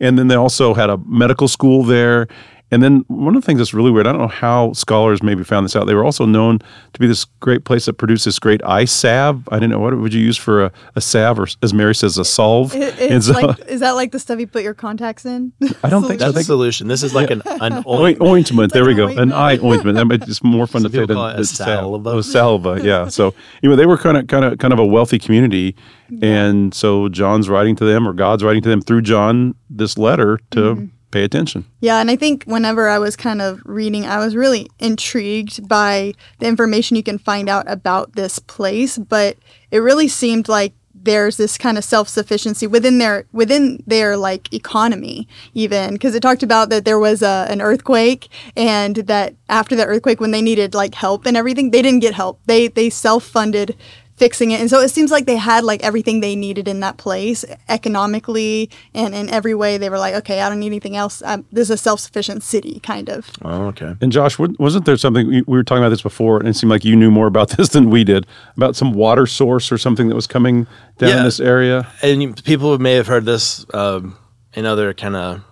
And 0.00 0.18
then 0.18 0.26
they 0.26 0.34
also 0.34 0.74
had 0.74 0.90
a 0.90 0.98
medical 1.06 1.46
school 1.46 1.84
there. 1.84 2.26
And 2.74 2.82
then 2.82 3.04
one 3.06 3.36
of 3.36 3.40
the 3.42 3.46
things 3.46 3.58
that's 3.60 3.72
really 3.72 3.92
weird, 3.92 4.08
I 4.08 4.12
don't 4.12 4.20
know 4.20 4.26
how 4.26 4.72
scholars 4.72 5.22
maybe 5.22 5.44
found 5.44 5.64
this 5.64 5.76
out. 5.76 5.86
They 5.86 5.94
were 5.94 6.04
also 6.04 6.26
known 6.26 6.58
to 6.92 6.98
be 6.98 7.06
this 7.06 7.24
great 7.38 7.64
place 7.64 7.86
that 7.86 7.92
produced 7.94 8.24
this 8.24 8.40
great 8.40 8.64
eye 8.64 8.84
salve. 8.84 9.48
I 9.52 9.56
didn't 9.56 9.70
know 9.70 9.78
what 9.78 9.96
would 9.96 10.12
you 10.12 10.20
use 10.20 10.36
for 10.36 10.64
a, 10.64 10.72
a 10.96 11.00
salve 11.00 11.38
or, 11.38 11.46
as 11.62 11.72
Mary 11.72 11.94
says, 11.94 12.18
a 12.18 12.24
solve. 12.24 12.74
It- 12.74 12.98
And 13.00 13.12
it's 13.14 13.26
so- 13.26 13.32
like, 13.34 13.60
is 13.68 13.78
that 13.80 13.92
like 13.92 14.10
the 14.10 14.18
stuff 14.18 14.40
you 14.40 14.48
put 14.48 14.64
your 14.64 14.74
contacts 14.74 15.24
in? 15.24 15.52
I 15.84 15.88
don't 15.88 16.02
think 16.02 16.18
so. 16.20 16.26
That's 16.26 16.34
think 16.34 16.34
the 16.34 16.42
solution. 16.44 16.88
This 16.88 17.02
is 17.04 17.14
like 17.14 17.30
an, 17.30 17.42
an 17.46 17.84
Oint- 17.84 17.86
ointment. 17.86 18.22
ointment. 18.22 18.72
There 18.72 18.84
we 18.84 18.94
go. 18.94 19.06
an 19.06 19.18
An 19.18 19.32
eye 19.32 19.58
ointment. 19.62 19.94
That 19.96 20.06
might 20.06 20.26
just 20.26 20.42
more 20.42 20.66
fun 20.66 20.82
Some 20.82 20.90
to 20.90 20.98
say 20.98 21.06
than 21.06 21.16
call 21.16 21.28
it 21.28 21.32
a 21.34 21.36
than 21.36 21.44
salva. 21.44 22.10
Oh, 22.10 22.20
salva. 22.22 22.80
Yeah. 22.82 23.06
So 23.08 23.34
anyway, 23.62 23.76
they 23.76 23.86
were 23.86 23.96
kind 23.98 24.16
of 24.16 24.26
kind 24.26 24.44
of 24.44 24.58
kind 24.58 24.72
of 24.72 24.80
a 24.80 24.84
wealthy 24.86 25.20
community, 25.20 25.76
and 26.22 26.74
so 26.74 27.08
John's 27.08 27.48
writing 27.48 27.76
to 27.76 27.84
them, 27.84 28.06
or 28.08 28.12
God's 28.12 28.42
writing 28.42 28.62
to 28.62 28.68
them 28.68 28.80
through 28.80 29.02
John 29.02 29.54
this 29.70 29.96
letter 29.96 30.40
to 30.50 30.60
Mm-hmm. 30.60 30.84
Pay 31.14 31.22
attention. 31.22 31.64
Yeah, 31.80 32.00
and 32.00 32.10
I 32.10 32.16
think 32.16 32.44
whenever 32.44 32.88
I 32.88 32.98
was 32.98 33.14
kind 33.14 33.40
of 33.40 33.62
reading, 33.64 34.04
I 34.04 34.18
was 34.18 34.34
really 34.34 34.68
intrigued 34.80 35.66
by 35.68 36.12
the 36.40 36.46
information 36.46 36.96
you 36.96 37.04
can 37.04 37.18
find 37.18 37.48
out 37.48 37.70
about 37.70 38.14
this 38.14 38.40
place, 38.40 38.98
but 38.98 39.36
it 39.70 39.78
really 39.78 40.08
seemed 40.08 40.48
like 40.48 40.74
there's 40.92 41.36
this 41.36 41.56
kind 41.56 41.78
of 41.78 41.84
self-sufficiency 41.84 42.66
within 42.66 42.98
their 42.98 43.26
within 43.32 43.82
their 43.86 44.16
like 44.16 44.52
economy 44.54 45.28
even 45.52 45.92
because 45.92 46.14
it 46.14 46.22
talked 46.22 46.42
about 46.42 46.70
that 46.70 46.86
there 46.86 46.98
was 46.98 47.20
a, 47.20 47.46
an 47.50 47.60
earthquake 47.60 48.28
and 48.56 48.96
that 48.96 49.34
after 49.50 49.76
the 49.76 49.84
earthquake 49.84 50.18
when 50.18 50.30
they 50.30 50.40
needed 50.40 50.74
like 50.74 50.94
help 50.94 51.26
and 51.26 51.36
everything 51.36 51.70
they 51.70 51.82
didn't 51.82 52.00
get 52.00 52.14
help 52.14 52.40
they 52.46 52.68
they 52.68 52.88
self-funded 52.88 53.76
fixing 54.16 54.52
it 54.52 54.60
and 54.60 54.70
so 54.70 54.80
it 54.80 54.88
seems 54.90 55.10
like 55.10 55.26
they 55.26 55.36
had 55.36 55.64
like 55.64 55.82
everything 55.82 56.20
they 56.20 56.36
needed 56.36 56.68
in 56.68 56.80
that 56.80 56.96
place 56.98 57.44
economically 57.68 58.70
and 58.94 59.14
in 59.14 59.28
every 59.30 59.54
way 59.54 59.76
they 59.76 59.90
were 59.90 59.98
like 59.98 60.14
okay 60.14 60.40
i 60.40 60.48
don't 60.48 60.58
need 60.60 60.66
anything 60.66 60.96
else 60.96 61.22
um, 61.24 61.44
this 61.52 61.66
is 61.68 61.70
a 61.70 61.76
self-sufficient 61.76 62.42
city 62.42 62.80
kind 62.80 63.08
of 63.08 63.28
Oh, 63.42 63.66
okay. 63.66 63.94
And 64.00 64.10
Josh, 64.12 64.38
wasn't 64.38 64.84
there 64.86 64.96
something 64.96 65.26
we 65.26 65.42
we 65.42 65.56
were 65.58 65.64
talking 65.64 65.82
about 65.82 65.90
this 65.90 66.02
before, 66.02 66.38
and 66.38 66.48
it 66.48 66.54
seemed 66.54 66.70
like 66.70 66.84
you 66.84 66.96
knew 66.96 67.10
more 67.10 67.26
about 67.26 67.48
this 67.56 67.68
than 67.70 67.90
we 67.90 68.04
did 68.04 68.26
about 68.56 68.76
some 68.76 68.92
water 68.92 69.26
source 69.26 69.70
or 69.72 69.78
something 69.78 70.08
that 70.08 70.14
was 70.14 70.26
coming 70.26 70.66
down 70.98 71.10
in 71.10 71.16
Yeah. 71.18 71.22
this 71.24 71.40
area? 71.40 71.86
and 72.02 72.42
people 72.44 72.78
may 72.78 72.94
have 72.94 73.06
heard 73.06 73.24
this 73.24 73.66
um, 73.74 74.16
in 74.54 74.64
other 74.66 74.94
kind 74.94 75.16
of 75.16 75.42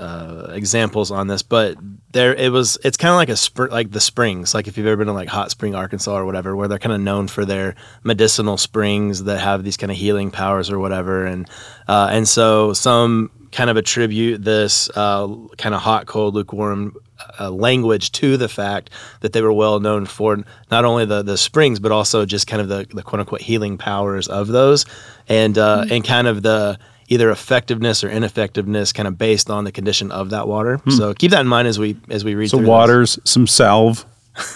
uh, 0.00 0.52
examples 0.52 1.10
on 1.10 1.26
this, 1.26 1.42
but 1.42 1.76
there 2.12 2.34
it 2.34 2.50
was. 2.50 2.78
It's 2.82 2.96
kind 2.96 3.10
of 3.10 3.16
like 3.16 3.28
a 3.28 3.32
spr- 3.32 3.70
like 3.70 3.90
the 3.90 4.00
springs. 4.00 4.54
Like 4.54 4.66
if 4.66 4.78
you've 4.78 4.86
ever 4.86 4.96
been 4.96 5.08
to 5.08 5.12
like 5.12 5.28
Hot 5.28 5.50
Spring, 5.50 5.74
Arkansas, 5.74 6.16
or 6.16 6.24
whatever, 6.24 6.56
where 6.56 6.68
they're 6.68 6.78
kind 6.78 6.94
of 6.94 7.00
known 7.00 7.28
for 7.28 7.44
their 7.44 7.74
medicinal 8.02 8.56
springs 8.56 9.24
that 9.24 9.38
have 9.38 9.62
these 9.62 9.76
kind 9.76 9.90
of 9.90 9.98
healing 9.98 10.30
powers 10.30 10.70
or 10.70 10.78
whatever, 10.78 11.26
and 11.26 11.48
uh, 11.86 12.08
and 12.10 12.26
so 12.26 12.72
some 12.72 13.30
kind 13.52 13.68
of 13.68 13.76
attribute 13.76 14.42
this 14.42 14.88
uh, 14.96 15.28
kind 15.58 15.74
of 15.74 15.82
hot, 15.82 16.06
cold, 16.06 16.34
lukewarm 16.34 16.96
uh, 17.38 17.50
language 17.50 18.12
to 18.12 18.36
the 18.36 18.48
fact 18.48 18.90
that 19.20 19.32
they 19.32 19.42
were 19.42 19.52
well 19.52 19.80
known 19.80 20.06
for 20.06 20.42
not 20.70 20.84
only 20.84 21.04
the, 21.04 21.22
the 21.22 21.36
springs 21.36 21.78
but 21.80 21.92
also 21.92 22.24
just 22.24 22.46
kind 22.46 22.62
of 22.62 22.68
the, 22.68 22.86
the 22.94 23.02
quote 23.02 23.20
unquote 23.20 23.42
healing 23.42 23.76
powers 23.76 24.28
of 24.28 24.48
those 24.48 24.86
and 25.28 25.58
uh, 25.58 25.84
and 25.90 26.04
kind 26.04 26.26
of 26.26 26.42
the 26.42 26.78
either 27.10 27.30
effectiveness 27.30 28.02
or 28.02 28.08
ineffectiveness 28.08 28.92
kind 28.94 29.06
of 29.06 29.18
based 29.18 29.50
on 29.50 29.64
the 29.64 29.72
condition 29.72 30.10
of 30.10 30.30
that 30.30 30.48
water. 30.48 30.78
Hmm. 30.78 30.90
So 30.90 31.12
keep 31.12 31.32
that 31.32 31.40
in 31.42 31.48
mind 31.48 31.68
as 31.68 31.78
we 31.78 31.96
as 32.08 32.24
we 32.24 32.34
read 32.34 32.48
Some 32.48 32.60
through 32.60 32.68
waters, 32.68 33.18
some 33.24 33.46
salve, 33.46 34.06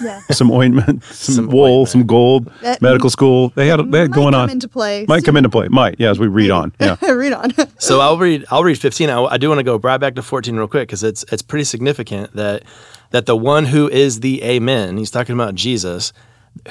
yeah 0.02 0.20
some 0.30 0.50
ointment, 0.50 1.02
some, 1.12 1.34
Some 1.34 1.48
wool, 1.48 1.64
ointment. 1.64 1.88
some 1.90 2.06
gold, 2.06 2.50
That 2.62 2.80
medical 2.80 3.10
school. 3.10 3.50
They 3.56 3.66
had 3.66 3.80
they 3.90 3.98
had 3.98 4.10
might 4.10 4.14
going 4.14 4.32
come 4.32 4.42
on. 4.42 4.50
into 4.50 4.68
play 4.68 5.04
Might 5.08 5.24
come 5.24 5.36
into 5.36 5.50
play. 5.50 5.68
Might. 5.68 5.96
Yeah, 5.98 6.10
as 6.10 6.18
we 6.18 6.28
read 6.28 6.50
on. 6.50 6.72
Yeah. 6.80 6.96
read 7.12 7.32
on. 7.34 7.52
So 7.78 8.00
I'll 8.00 8.16
read 8.18 8.44
I'll 8.50 8.64
read 8.64 8.78
15. 8.78 9.10
I, 9.10 9.22
I 9.24 9.36
do 9.36 9.48
want 9.48 9.58
to 9.58 9.64
go 9.64 9.76
right 9.76 9.98
back 9.98 10.14
to 10.14 10.22
14 10.22 10.56
real 10.56 10.68
quick 10.68 10.88
because 10.88 11.02
it's 11.02 11.24
it's 11.32 11.42
pretty 11.42 11.64
significant 11.64 12.34
that 12.34 12.62
that 13.10 13.26
the 13.26 13.36
one 13.36 13.66
who 13.66 13.88
is 13.88 14.20
the 14.20 14.42
Amen. 14.44 14.96
He's 14.96 15.10
talking 15.10 15.34
about 15.34 15.54
Jesus, 15.56 16.12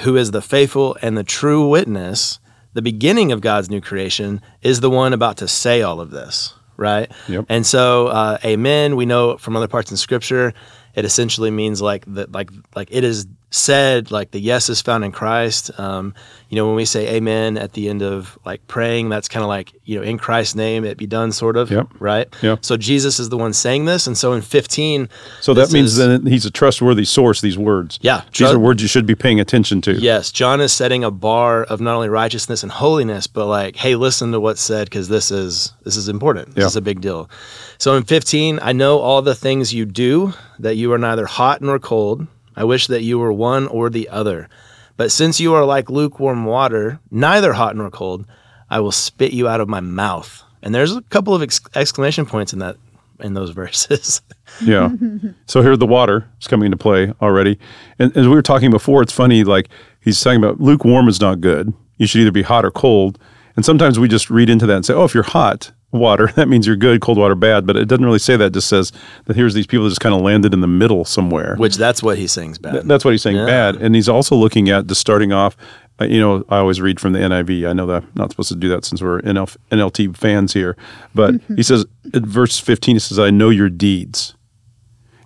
who 0.00 0.16
is 0.16 0.30
the 0.30 0.42
faithful 0.42 0.96
and 1.02 1.16
the 1.16 1.24
true 1.24 1.68
witness. 1.68 2.38
The 2.74 2.82
beginning 2.82 3.32
of 3.32 3.40
God's 3.40 3.70
new 3.70 3.80
creation 3.80 4.42
is 4.62 4.80
the 4.80 4.90
one 4.90 5.12
about 5.12 5.38
to 5.38 5.48
say 5.48 5.82
all 5.82 6.00
of 6.00 6.10
this, 6.10 6.54
right? 6.76 7.10
Yep. 7.28 7.46
And 7.48 7.64
so, 7.64 8.08
uh, 8.08 8.38
Amen. 8.44 8.96
We 8.96 9.06
know 9.06 9.36
from 9.38 9.56
other 9.56 9.68
parts 9.68 9.90
in 9.90 9.96
Scripture, 9.96 10.52
it 10.94 11.04
essentially 11.04 11.50
means 11.50 11.80
like 11.80 12.04
that, 12.14 12.32
like 12.32 12.50
like 12.74 12.88
it 12.90 13.04
is 13.04 13.26
said 13.54 14.10
like 14.10 14.32
the 14.32 14.40
yes 14.40 14.68
is 14.68 14.82
found 14.82 15.04
in 15.04 15.12
Christ. 15.12 15.70
Um, 15.78 16.12
you 16.48 16.56
know, 16.56 16.66
when 16.66 16.74
we 16.76 16.84
say 16.84 17.14
amen 17.16 17.56
at 17.56 17.72
the 17.72 17.88
end 17.88 18.02
of 18.02 18.36
like 18.44 18.66
praying, 18.66 19.08
that's 19.08 19.28
kind 19.28 19.42
of 19.42 19.48
like, 19.48 19.72
you 19.84 19.96
know, 19.96 20.02
in 20.02 20.18
Christ's 20.18 20.54
name, 20.54 20.84
it 20.84 20.96
be 20.98 21.06
done 21.06 21.30
sort 21.32 21.56
of. 21.56 21.70
Yep. 21.70 21.88
Right. 21.98 22.28
Yep. 22.42 22.64
So 22.64 22.76
Jesus 22.76 23.18
is 23.18 23.28
the 23.28 23.36
one 23.36 23.52
saying 23.52 23.84
this. 23.84 24.06
And 24.06 24.16
so 24.18 24.32
in 24.32 24.42
15. 24.42 25.08
So 25.40 25.54
that 25.54 25.72
means 25.72 25.92
is- 25.92 25.96
then 25.98 26.26
he's 26.26 26.44
a 26.44 26.50
trustworthy 26.50 27.04
source, 27.04 27.40
these 27.40 27.56
words. 27.58 27.98
Yeah. 28.02 28.22
These 28.26 28.30
John- 28.32 28.56
are 28.56 28.58
words 28.58 28.82
you 28.82 28.88
should 28.88 29.06
be 29.06 29.14
paying 29.14 29.40
attention 29.40 29.80
to. 29.82 29.92
Yes, 29.94 30.30
John 30.32 30.60
is 30.60 30.72
setting 30.72 31.04
a 31.04 31.10
bar 31.10 31.62
of 31.64 31.80
not 31.80 31.94
only 31.94 32.08
righteousness 32.08 32.62
and 32.62 32.72
holiness, 32.72 33.26
but 33.26 33.46
like, 33.46 33.76
hey, 33.76 33.94
listen 33.94 34.32
to 34.32 34.40
what's 34.40 34.60
said 34.60 34.86
because 34.90 35.08
this 35.08 35.30
is 35.30 35.72
this 35.84 35.96
is 35.96 36.08
important. 36.08 36.54
This 36.54 36.62
Yeah. 36.62 36.66
is 36.66 36.76
a 36.76 36.80
big 36.82 37.00
deal. 37.00 37.30
So 37.78 37.94
in 37.96 38.02
15, 38.04 38.58
I 38.62 38.72
know 38.72 38.98
all 38.98 39.22
the 39.22 39.34
things 39.34 39.72
you 39.74 39.84
do, 39.86 40.32
that 40.58 40.76
you 40.76 40.92
are 40.92 40.98
neither 40.98 41.26
hot 41.26 41.62
nor 41.62 41.78
cold. 41.78 42.26
I 42.56 42.64
wish 42.64 42.86
that 42.88 43.02
you 43.02 43.18
were 43.18 43.32
one 43.32 43.66
or 43.66 43.90
the 43.90 44.08
other. 44.08 44.48
But 44.96 45.10
since 45.10 45.40
you 45.40 45.54
are 45.54 45.64
like 45.64 45.90
lukewarm 45.90 46.44
water, 46.44 47.00
neither 47.10 47.52
hot 47.52 47.76
nor 47.76 47.90
cold, 47.90 48.26
I 48.70 48.80
will 48.80 48.92
spit 48.92 49.32
you 49.32 49.48
out 49.48 49.60
of 49.60 49.68
my 49.68 49.80
mouth. 49.80 50.42
And 50.62 50.74
there's 50.74 50.94
a 50.94 51.02
couple 51.02 51.34
of 51.34 51.42
ex- 51.42 51.60
exclamation 51.74 52.26
points 52.26 52.52
in 52.52 52.60
that 52.60 52.76
in 53.20 53.34
those 53.34 53.50
verses. 53.62 54.20
Yeah. 54.62 54.90
so 55.46 55.62
here 55.62 55.76
the 55.76 55.86
water 55.86 56.28
is 56.40 56.46
coming 56.46 56.66
into 56.66 56.76
play 56.76 57.12
already. 57.20 57.58
And 57.98 58.16
as 58.16 58.26
we 58.28 58.34
were 58.34 58.42
talking 58.42 58.70
before, 58.70 59.02
it's 59.02 59.12
funny, 59.12 59.44
like 59.44 59.68
he's 60.00 60.20
talking 60.20 60.42
about 60.42 60.60
lukewarm 60.60 61.08
is 61.08 61.20
not 61.20 61.40
good. 61.40 61.72
You 61.98 62.06
should 62.06 62.20
either 62.20 62.32
be 62.32 62.42
hot 62.42 62.64
or 62.64 62.70
cold. 62.70 63.18
And 63.56 63.64
sometimes 63.64 63.98
we 63.98 64.08
just 64.08 64.30
read 64.30 64.50
into 64.50 64.66
that 64.66 64.76
and 64.76 64.86
say, 64.86 64.94
oh, 64.94 65.04
if 65.04 65.14
you're 65.14 65.22
hot 65.22 65.72
water, 65.94 66.30
that 66.36 66.48
means 66.48 66.66
you're 66.66 66.76
good, 66.76 67.00
cold 67.00 67.16
water 67.18 67.34
bad. 67.34 67.66
But 67.66 67.76
it 67.76 67.86
doesn't 67.86 68.04
really 68.04 68.18
say 68.18 68.36
that. 68.36 68.46
It 68.46 68.52
just 68.54 68.68
says 68.68 68.92
that 69.24 69.36
here's 69.36 69.54
these 69.54 69.66
people 69.66 69.84
that 69.84 69.90
just 69.90 70.00
kind 70.00 70.14
of 70.14 70.20
landed 70.20 70.52
in 70.52 70.60
the 70.60 70.66
middle 70.66 71.04
somewhere. 71.04 71.56
which 71.56 71.76
that's 71.76 72.02
what 72.02 72.18
he 72.18 72.26
sings 72.26 72.58
bad. 72.58 72.86
That's 72.86 73.04
what 73.04 73.12
he's 73.12 73.22
saying 73.22 73.36
Yeah. 73.36 73.46
bad. 73.46 73.76
And 73.76 73.94
he's 73.94 74.08
also 74.08 74.34
looking 74.36 74.68
at 74.68 74.86
just 74.86 75.00
starting 75.00 75.32
off. 75.32 75.56
uh, 76.00 76.04
You 76.06 76.20
know, 76.20 76.44
I 76.48 76.58
always 76.58 76.80
read 76.80 77.00
from 77.00 77.12
the 77.12 77.20
NIV. 77.20 77.66
I 77.68 77.72
know 77.72 77.86
that 77.86 78.02
I'm 78.02 78.08
not 78.14 78.30
supposed 78.30 78.48
to 78.50 78.56
do 78.56 78.68
that 78.68 78.84
since 78.84 79.00
we're 79.00 79.20
NL, 79.22 79.48
NLT 79.70 80.16
fans 80.16 80.52
here. 80.52 80.76
But 81.14 81.36
he 81.56 81.62
says, 81.62 81.86
in 82.12 82.26
verse 82.26 82.58
15, 82.58 82.96
he 82.96 82.98
says, 83.00 83.18
I 83.18 83.30
know 83.30 83.48
your 83.50 83.68
deeds. 83.70 84.34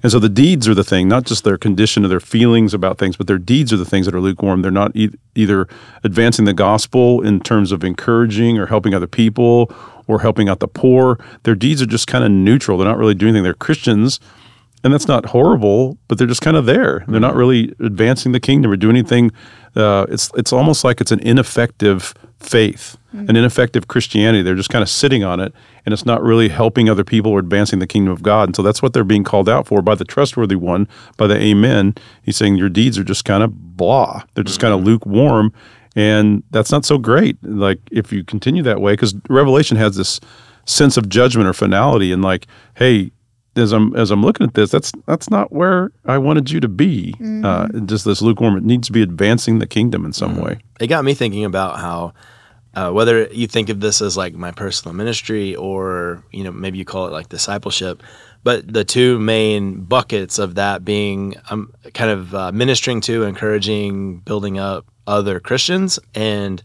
And 0.01 0.13
so 0.13 0.21
the 0.21 0.29
deeds 0.29 0.69
are 0.69 0.75
the 0.75 0.85
thing, 0.85 1.09
not 1.09 1.25
just 1.25 1.43
their 1.43 1.59
condition 1.59 2.05
or 2.05 2.09
their 2.09 2.21
feelings 2.21 2.73
about 2.73 2.99
things, 2.99 3.17
but 3.17 3.27
their 3.27 3.37
deeds 3.39 3.73
are 3.73 3.77
the 3.77 3.85
things 3.85 4.07
that 4.07 4.15
are 4.15 4.21
lukewarm. 4.21 4.63
They're 4.63 4.71
not 4.71 4.95
e- 4.95 5.11
either 5.35 5.67
advancing 6.05 6.45
the 6.45 6.55
gospel 6.55 7.21
in 7.21 7.41
terms 7.41 7.73
of 7.73 7.83
encouraging 7.83 8.59
or 8.59 8.67
helping 8.67 8.95
other 8.95 9.09
people 9.09 9.73
or 10.09 10.21
helping 10.21 10.49
out 10.49 10.59
the 10.59 10.67
poor. 10.67 11.21
Their 11.45 11.55
deeds 11.55 11.81
are 11.81 11.87
just 11.87 12.09
kind 12.09 12.25
of 12.25 12.33
neutral. 12.33 12.79
They're 12.79 12.89
not 12.89 12.99
really 12.99 13.15
doing 13.15 13.31
anything. 13.31 13.45
They're 13.45 13.55
Christians, 13.55 14.19
and 14.83 14.93
that's 14.93 15.07
not 15.07 15.27
horrible, 15.27 15.99
but 16.09 16.19
they're 16.19 16.27
just 16.27 16.43
kind 16.43 16.57
of 16.57 16.67
there. 16.67 17.05
They're 17.07 17.21
not 17.21 17.37
really 17.37 17.75
advancing 17.79 18.33
the 18.33 18.41
kingdom 18.41 18.73
or 18.73 18.77
doing 18.77 18.97
anything. 18.97 19.31
Uh, 19.77 20.07
it's 20.09 20.31
it's 20.35 20.53
almost 20.53 20.83
like 20.83 21.01
it's 21.01 21.13
an 21.13 21.21
ineffective 21.21 22.15
faith, 22.41 22.97
an 23.13 23.37
ineffective 23.37 23.89
Christianity. 23.89 24.43
They're 24.43 24.55
just 24.55 24.71
kind 24.71 24.83
of 24.83 24.89
sitting 24.89 25.25
on 25.25 25.41
it, 25.41 25.53
and 25.85 25.93
it's 25.93 26.07
not 26.07 26.23
really 26.23 26.49
helping 26.49 26.89
other 26.89 27.05
people 27.05 27.33
or 27.33 27.39
advancing 27.39 27.79
the 27.79 27.87
kingdom 27.87 28.13
of 28.13 28.23
God. 28.23 28.49
And 28.49 28.57
so 28.57 28.63
that's 28.63 28.81
what 28.81 28.93
they're 28.93 29.05
being 29.05 29.25
called 29.25 29.49
out 29.49 29.67
for 29.67 29.83
by 29.83 29.95
the 29.95 30.05
trustworthy 30.05 30.57
one, 30.57 30.89
by 31.17 31.27
the 31.27 31.37
Amen. 31.41 31.95
He's 32.23 32.37
saying 32.37 32.57
your 32.57 32.69
deeds 32.69 32.99
are 32.99 33.05
just 33.05 33.25
kind 33.25 33.43
of 33.43 33.77
blah. 33.77 34.23
They're 34.35 34.45
just 34.45 34.61
kind 34.61 34.73
of 34.73 34.85
lukewarm, 34.85 35.53
and 35.99 36.45
that's 36.51 36.71
not 36.71 36.85
so 36.85 36.97
great. 36.97 37.37
Like 37.43 37.81
if 37.91 38.13
you 38.13 38.23
continue 38.23 38.63
that 38.63 38.81
way, 38.81 38.93
because 38.93 39.15
Revelation 39.29 39.77
has 39.77 39.97
this 39.97 40.21
sense 40.65 40.97
of 40.97 41.09
judgment 41.09 41.49
or 41.49 41.53
finality, 41.53 42.13
and 42.13 42.23
like, 42.23 42.47
hey, 42.77 43.11
as 43.57 43.73
I'm 43.73 43.97
as 43.97 44.13
I'm 44.13 44.23
looking 44.23 44.47
at 44.47 44.55
this, 44.55 44.71
that's 44.71 44.93
that's 45.07 45.29
not 45.29 45.51
where 45.51 45.91
I 46.07 46.19
wanted 46.19 46.53
you 46.53 46.61
to 46.61 46.69
be. 46.69 47.17
Uh, 47.45 47.67
just 47.87 48.05
this 48.05 48.23
lukewarm. 48.23 48.57
It 48.57 48.63
needs 48.63 48.87
to 48.87 48.93
be 48.93 49.03
advancing 49.03 49.59
the 49.59 49.67
kingdom 49.67 50.05
in 50.05 50.13
some 50.13 50.37
way. 50.37 50.61
it 50.79 50.87
got 50.87 51.05
me 51.05 51.15
thinking 51.15 51.45
about 51.45 51.81
how 51.81 52.13
uh, 52.75 52.93
whether 52.93 53.27
you 53.33 53.49
think 53.49 53.69
of 53.69 53.81
this 53.81 54.01
as 54.01 54.17
like 54.17 54.35
my 54.35 54.53
personal 54.53 54.95
ministry 54.95 55.57
or 55.57 56.23
you 56.31 56.45
know 56.45 56.53
maybe 56.53 56.79
you 56.79 56.85
call 56.85 57.09
it 57.09 57.13
like 57.13 57.29
discipleship 57.29 58.05
but 58.45 58.73
the 58.73 58.85
two 58.85 59.19
main 59.19 59.83
buckets 59.83 60.39
of 60.39 60.55
that 60.55 60.85
being 60.85 61.35
um, 61.51 61.73
kind 61.93 62.11
of 62.11 62.35
uh, 62.35 62.53
ministering 62.53 63.01
to 63.01 63.25
encouraging 63.25 64.19
building 64.19 64.59
up 64.61 64.87
other 65.09 65.41
christians 65.41 65.99
and 66.15 66.63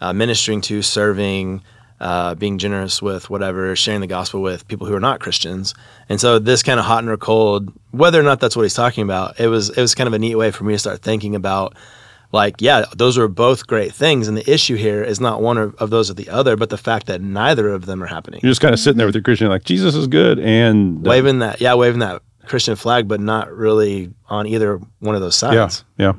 uh, 0.00 0.12
ministering 0.12 0.60
to 0.60 0.82
serving 0.82 1.62
uh, 2.00 2.34
being 2.36 2.58
generous 2.58 3.02
with 3.02 3.28
whatever 3.28 3.74
sharing 3.74 4.00
the 4.00 4.06
gospel 4.06 4.40
with 4.40 4.66
people 4.68 4.86
who 4.86 4.94
are 4.94 5.00
not 5.00 5.20
christians. 5.20 5.74
And 6.08 6.20
so 6.20 6.38
this 6.38 6.62
kind 6.62 6.78
of 6.78 6.86
hot 6.86 7.00
and 7.02 7.08
or 7.08 7.16
cold 7.16 7.72
whether 7.90 8.20
or 8.20 8.22
not 8.22 8.40
that's 8.40 8.54
what 8.54 8.62
he's 8.62 8.74
talking 8.74 9.02
about 9.02 9.40
it 9.40 9.48
was 9.48 9.70
it 9.70 9.80
was 9.80 9.94
kind 9.94 10.06
of 10.06 10.12
a 10.12 10.18
neat 10.18 10.36
way 10.36 10.50
for 10.50 10.64
me 10.64 10.74
to 10.74 10.78
start 10.78 11.02
thinking 11.02 11.34
about 11.34 11.76
like 12.30 12.56
yeah 12.60 12.84
those 12.94 13.18
are 13.18 13.26
both 13.26 13.66
great 13.66 13.92
things 13.92 14.28
and 14.28 14.36
the 14.36 14.48
issue 14.48 14.76
here 14.76 15.02
is 15.02 15.20
not 15.20 15.42
one 15.42 15.58
of, 15.58 15.74
of 15.76 15.90
those 15.90 16.10
or 16.10 16.14
the 16.14 16.28
other 16.28 16.56
but 16.56 16.70
the 16.70 16.78
fact 16.78 17.06
that 17.06 17.20
neither 17.20 17.68
of 17.70 17.86
them 17.86 18.02
are 18.02 18.06
happening. 18.06 18.40
You're 18.42 18.50
just 18.50 18.60
kind 18.60 18.74
of 18.74 18.78
sitting 18.78 18.98
there 18.98 19.06
with 19.06 19.14
your 19.14 19.22
Christian, 19.22 19.48
like 19.48 19.64
Jesus 19.64 19.94
is 19.94 20.06
good, 20.06 20.38
and 20.38 21.04
uh, 21.06 21.10
waving 21.10 21.40
that 21.40 21.60
yeah 21.60 21.74
waving 21.74 22.00
that 22.00 22.22
christian 22.46 22.76
flag 22.76 23.06
but 23.06 23.20
not 23.20 23.52
really 23.52 24.10
on 24.28 24.46
either 24.46 24.80
one 25.00 25.14
of 25.14 25.20
those 25.20 25.36
sides. 25.36 25.84
Yeah, 25.96 26.12
Yeah, 26.12 26.18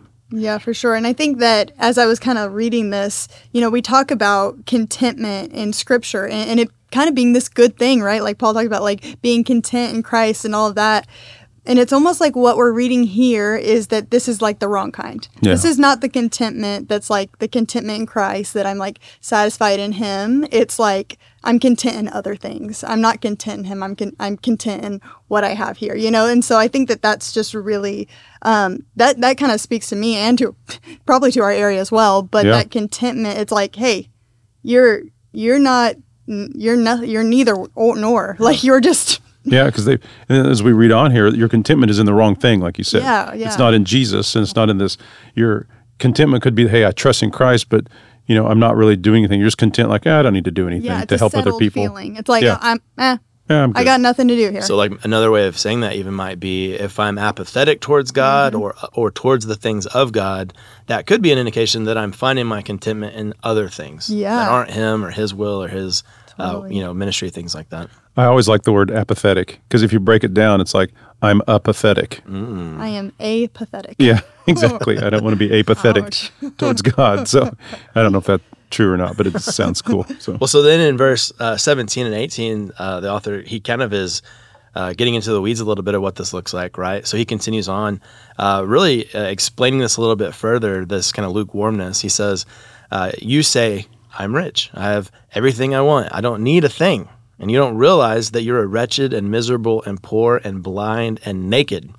for 0.59 0.73
sure. 0.73 0.95
And 0.95 1.07
I 1.07 1.13
think 1.13 1.39
that 1.39 1.71
as 1.79 1.97
I 1.97 2.05
was 2.05 2.19
kind 2.19 2.37
of 2.37 2.53
reading 2.53 2.89
this, 2.89 3.27
you 3.51 3.61
know, 3.61 3.69
we 3.69 3.81
talk 3.81 4.11
about 4.11 4.65
contentment 4.65 5.53
in 5.53 5.73
scripture 5.73 6.25
and, 6.27 6.49
and 6.49 6.59
it 6.59 6.69
kind 6.91 7.09
of 7.09 7.15
being 7.15 7.33
this 7.33 7.49
good 7.49 7.77
thing, 7.77 8.01
right? 8.01 8.23
Like 8.23 8.37
Paul 8.37 8.53
talked 8.53 8.67
about 8.67 8.83
like 8.83 9.21
being 9.21 9.43
content 9.43 9.95
in 9.95 10.03
Christ 10.03 10.45
and 10.45 10.55
all 10.55 10.67
of 10.67 10.75
that. 10.75 11.07
And 11.65 11.77
it's 11.77 11.93
almost 11.93 12.19
like 12.19 12.35
what 12.35 12.57
we're 12.57 12.71
reading 12.71 13.03
here 13.03 13.55
is 13.55 13.87
that 13.87 14.09
this 14.09 14.27
is 14.27 14.41
like 14.41 14.59
the 14.59 14.67
wrong 14.67 14.91
kind. 14.91 15.27
Yeah. 15.41 15.51
This 15.51 15.65
is 15.65 15.77
not 15.77 16.01
the 16.01 16.09
contentment 16.09 16.89
that's 16.89 17.09
like 17.09 17.37
the 17.39 17.47
contentment 17.47 17.99
in 17.99 18.05
Christ 18.05 18.53
that 18.55 18.65
I'm 18.65 18.77
like 18.77 18.99
satisfied 19.21 19.79
in 19.79 19.91
Him. 19.91 20.47
It's 20.51 20.79
like 20.79 21.19
I'm 21.43 21.59
content 21.59 21.95
in 21.97 22.09
other 22.09 22.35
things. 22.35 22.83
I'm 22.83 23.01
not 23.01 23.21
content 23.21 23.59
in 23.59 23.63
Him. 23.65 23.81
I'm 23.83 23.95
con- 23.95 24.15
I'm 24.19 24.37
content 24.37 24.83
in 24.83 25.01
what 25.27 25.43
I 25.43 25.53
have 25.53 25.77
here, 25.77 25.95
you 25.95 26.11
know. 26.11 26.25
And 26.27 26.43
so 26.43 26.57
I 26.57 26.67
think 26.67 26.87
that 26.89 27.01
that's 27.01 27.31
just 27.31 27.53
really 27.53 28.07
um, 28.41 28.85
that 28.95 29.21
that 29.21 29.37
kind 29.37 29.51
of 29.51 29.61
speaks 29.61 29.87
to 29.89 29.95
me 29.95 30.15
and 30.15 30.37
to 30.39 30.55
probably 31.05 31.31
to 31.33 31.41
our 31.41 31.51
area 31.51 31.79
as 31.79 31.91
well. 31.91 32.21
But 32.21 32.45
Yeah. 32.45 32.51
that 32.53 32.71
contentment, 32.71 33.37
it's 33.39 33.51
like, 33.51 33.75
hey, 33.75 34.09
you're 34.63 35.03
you're 35.31 35.59
not 35.59 35.95
you're 36.25 36.75
not 36.75 37.07
you're 37.07 37.23
neither 37.23 37.55
or 37.75 37.95
nor 37.95 38.35
like 38.39 38.63
you're 38.63 38.81
just 38.81 39.19
yeah. 39.43 39.65
Because 39.65 39.85
they, 39.85 39.97
and 40.27 40.45
as 40.47 40.61
we 40.61 40.73
read 40.73 40.91
on 40.91 41.11
here, 41.11 41.27
your 41.27 41.47
contentment 41.49 41.89
is 41.89 41.99
in 41.99 42.05
the 42.05 42.13
wrong 42.13 42.35
thing, 42.35 42.59
like 42.59 42.77
you 42.77 42.83
said. 42.83 43.01
Yeah, 43.03 43.33
yeah. 43.33 43.47
It's 43.47 43.57
not 43.57 43.73
in 43.73 43.85
Jesus, 43.85 44.35
and 44.35 44.43
it's 44.43 44.55
not 44.55 44.69
in 44.69 44.77
this. 44.77 44.97
Your 45.35 45.65
contentment 45.97 46.43
could 46.43 46.55
be, 46.55 46.67
hey, 46.67 46.85
I 46.85 46.91
trust 46.91 47.23
in 47.23 47.31
Christ, 47.31 47.69
but 47.69 47.87
you 48.29 48.35
know, 48.35 48.45
I'm 48.47 48.59
not 48.59 48.75
really 48.77 48.95
doing 48.95 49.23
anything. 49.23 49.39
You're 49.39 49.47
just 49.47 49.57
content, 49.57 49.89
like 49.89 50.03
ah, 50.05 50.19
I 50.19 50.21
don't 50.23 50.33
need 50.33 50.45
to 50.45 50.51
do 50.51 50.67
anything 50.67 50.85
yeah, 50.85 51.01
it's 51.01 51.09
to 51.09 51.15
a 51.15 51.17
help 51.17 51.35
other 51.35 51.53
people. 51.57 51.83
feeling. 51.83 52.15
It's 52.15 52.29
like 52.29 52.43
Yeah. 52.43 52.57
I'm 52.61 52.77
eh, 52.97 53.17
Yeah, 53.49 53.63
I'm 53.63 53.73
I 53.75 53.83
got 53.83 53.99
nothing 53.99 54.27
to 54.27 54.35
do 54.35 54.51
here. 54.51 54.61
So 54.61 54.75
like 54.75 54.91
another 55.03 55.31
way 55.31 55.47
of 55.47 55.57
saying 55.57 55.79
that 55.81 55.93
even 55.95 56.13
might 56.13 56.39
be 56.39 56.73
if 56.73 56.99
I'm 56.99 57.17
apathetic 57.17 57.81
towards 57.81 58.11
God 58.11 58.53
Mm-hmm. 58.53 58.61
or 58.61 58.75
or 58.93 59.11
towards 59.11 59.47
the 59.47 59.55
things 59.55 59.85
of 59.87 60.11
God, 60.11 60.53
that 60.85 61.07
could 61.07 61.21
be 61.23 61.31
an 61.31 61.39
indication 61.39 61.85
that 61.85 61.97
I'm 61.97 62.11
finding 62.11 62.45
my 62.45 62.61
contentment 62.61 63.15
in 63.15 63.33
other 63.43 63.67
things 63.67 64.09
Yeah. 64.09 64.35
that 64.35 64.49
aren't 64.49 64.71
Him 64.71 65.03
or 65.03 65.09
His 65.11 65.33
will 65.33 65.61
or 65.63 65.67
His 65.67 66.03
uh, 66.37 66.63
you 66.69 66.81
know 66.81 66.93
ministry 66.93 67.29
things 67.31 67.53
like 67.55 67.69
that. 67.69 67.89
I 68.19 68.25
always 68.25 68.49
like 68.49 68.63
the 68.63 68.73
word 68.73 68.91
apathetic 68.91 69.61
because 69.69 69.81
if 69.81 69.93
you 69.93 69.99
break 70.01 70.25
it 70.25 70.33
down, 70.33 70.59
it's 70.59 70.73
like 70.73 70.91
I'm 71.21 71.41
apathetic. 71.47 72.21
I 72.27 72.89
am 72.89 73.13
apathetic. 73.17 73.95
Yeah, 73.97 74.19
exactly. 74.47 74.97
I 74.97 75.09
don't 75.09 75.23
want 75.23 75.39
to 75.39 75.47
be 75.47 75.57
apathetic 75.57 76.31
towards 76.57 76.81
God. 76.81 77.29
So 77.29 77.55
I 77.95 78.01
don't 78.01 78.11
know 78.11 78.17
if 78.17 78.25
that's 78.25 78.43
true 78.71 78.91
or 78.91 78.97
not, 78.97 79.15
but 79.15 79.25
it 79.25 79.39
sounds 79.39 79.81
cool. 79.81 80.05
So 80.19 80.33
Well, 80.33 80.49
so 80.49 80.61
then 80.61 80.81
in 80.81 80.97
verse 80.97 81.31
uh, 81.39 81.55
17 81.55 82.05
and 82.05 82.13
18, 82.13 82.71
uh, 82.77 82.99
the 82.99 83.09
author 83.09 83.41
he 83.41 83.61
kind 83.61 83.81
of 83.81 83.93
is 83.93 84.21
uh, 84.75 84.91
getting 84.91 85.15
into 85.15 85.31
the 85.31 85.41
weeds 85.41 85.61
a 85.61 85.65
little 85.65 85.83
bit 85.83 85.95
of 85.95 86.01
what 86.01 86.15
this 86.17 86.33
looks 86.33 86.53
like, 86.53 86.77
right? 86.77 87.07
So 87.07 87.15
he 87.15 87.23
continues 87.23 87.69
on, 87.69 88.01
uh, 88.37 88.65
really 88.67 89.11
uh, 89.13 89.23
explaining 89.23 89.79
this 89.79 89.95
a 89.95 90.01
little 90.01 90.17
bit 90.17 90.35
further. 90.35 90.83
This 90.83 91.13
kind 91.13 91.25
of 91.25 91.31
lukewarmness. 91.31 92.01
He 92.01 92.09
says, 92.09 92.45
uh, 92.91 93.13
"You 93.19 93.43
say 93.43 93.87
I'm 94.17 94.35
rich. 94.35 94.71
I 94.73 94.89
have 94.89 95.09
everything 95.33 95.73
I 95.73 95.81
want. 95.81 96.13
I 96.13 96.19
don't 96.19 96.43
need 96.43 96.65
a 96.65 96.69
thing." 96.69 97.07
And 97.39 97.49
you 97.49 97.57
don't 97.57 97.77
realize 97.77 98.31
that 98.31 98.43
you're 98.43 98.61
a 98.61 98.67
wretched 98.67 99.13
and 99.13 99.31
miserable 99.31 99.81
and 99.83 100.01
poor 100.03 100.41
and 100.43 100.61
blind 100.61 101.21
and 101.25 101.49
naked. 101.49 101.89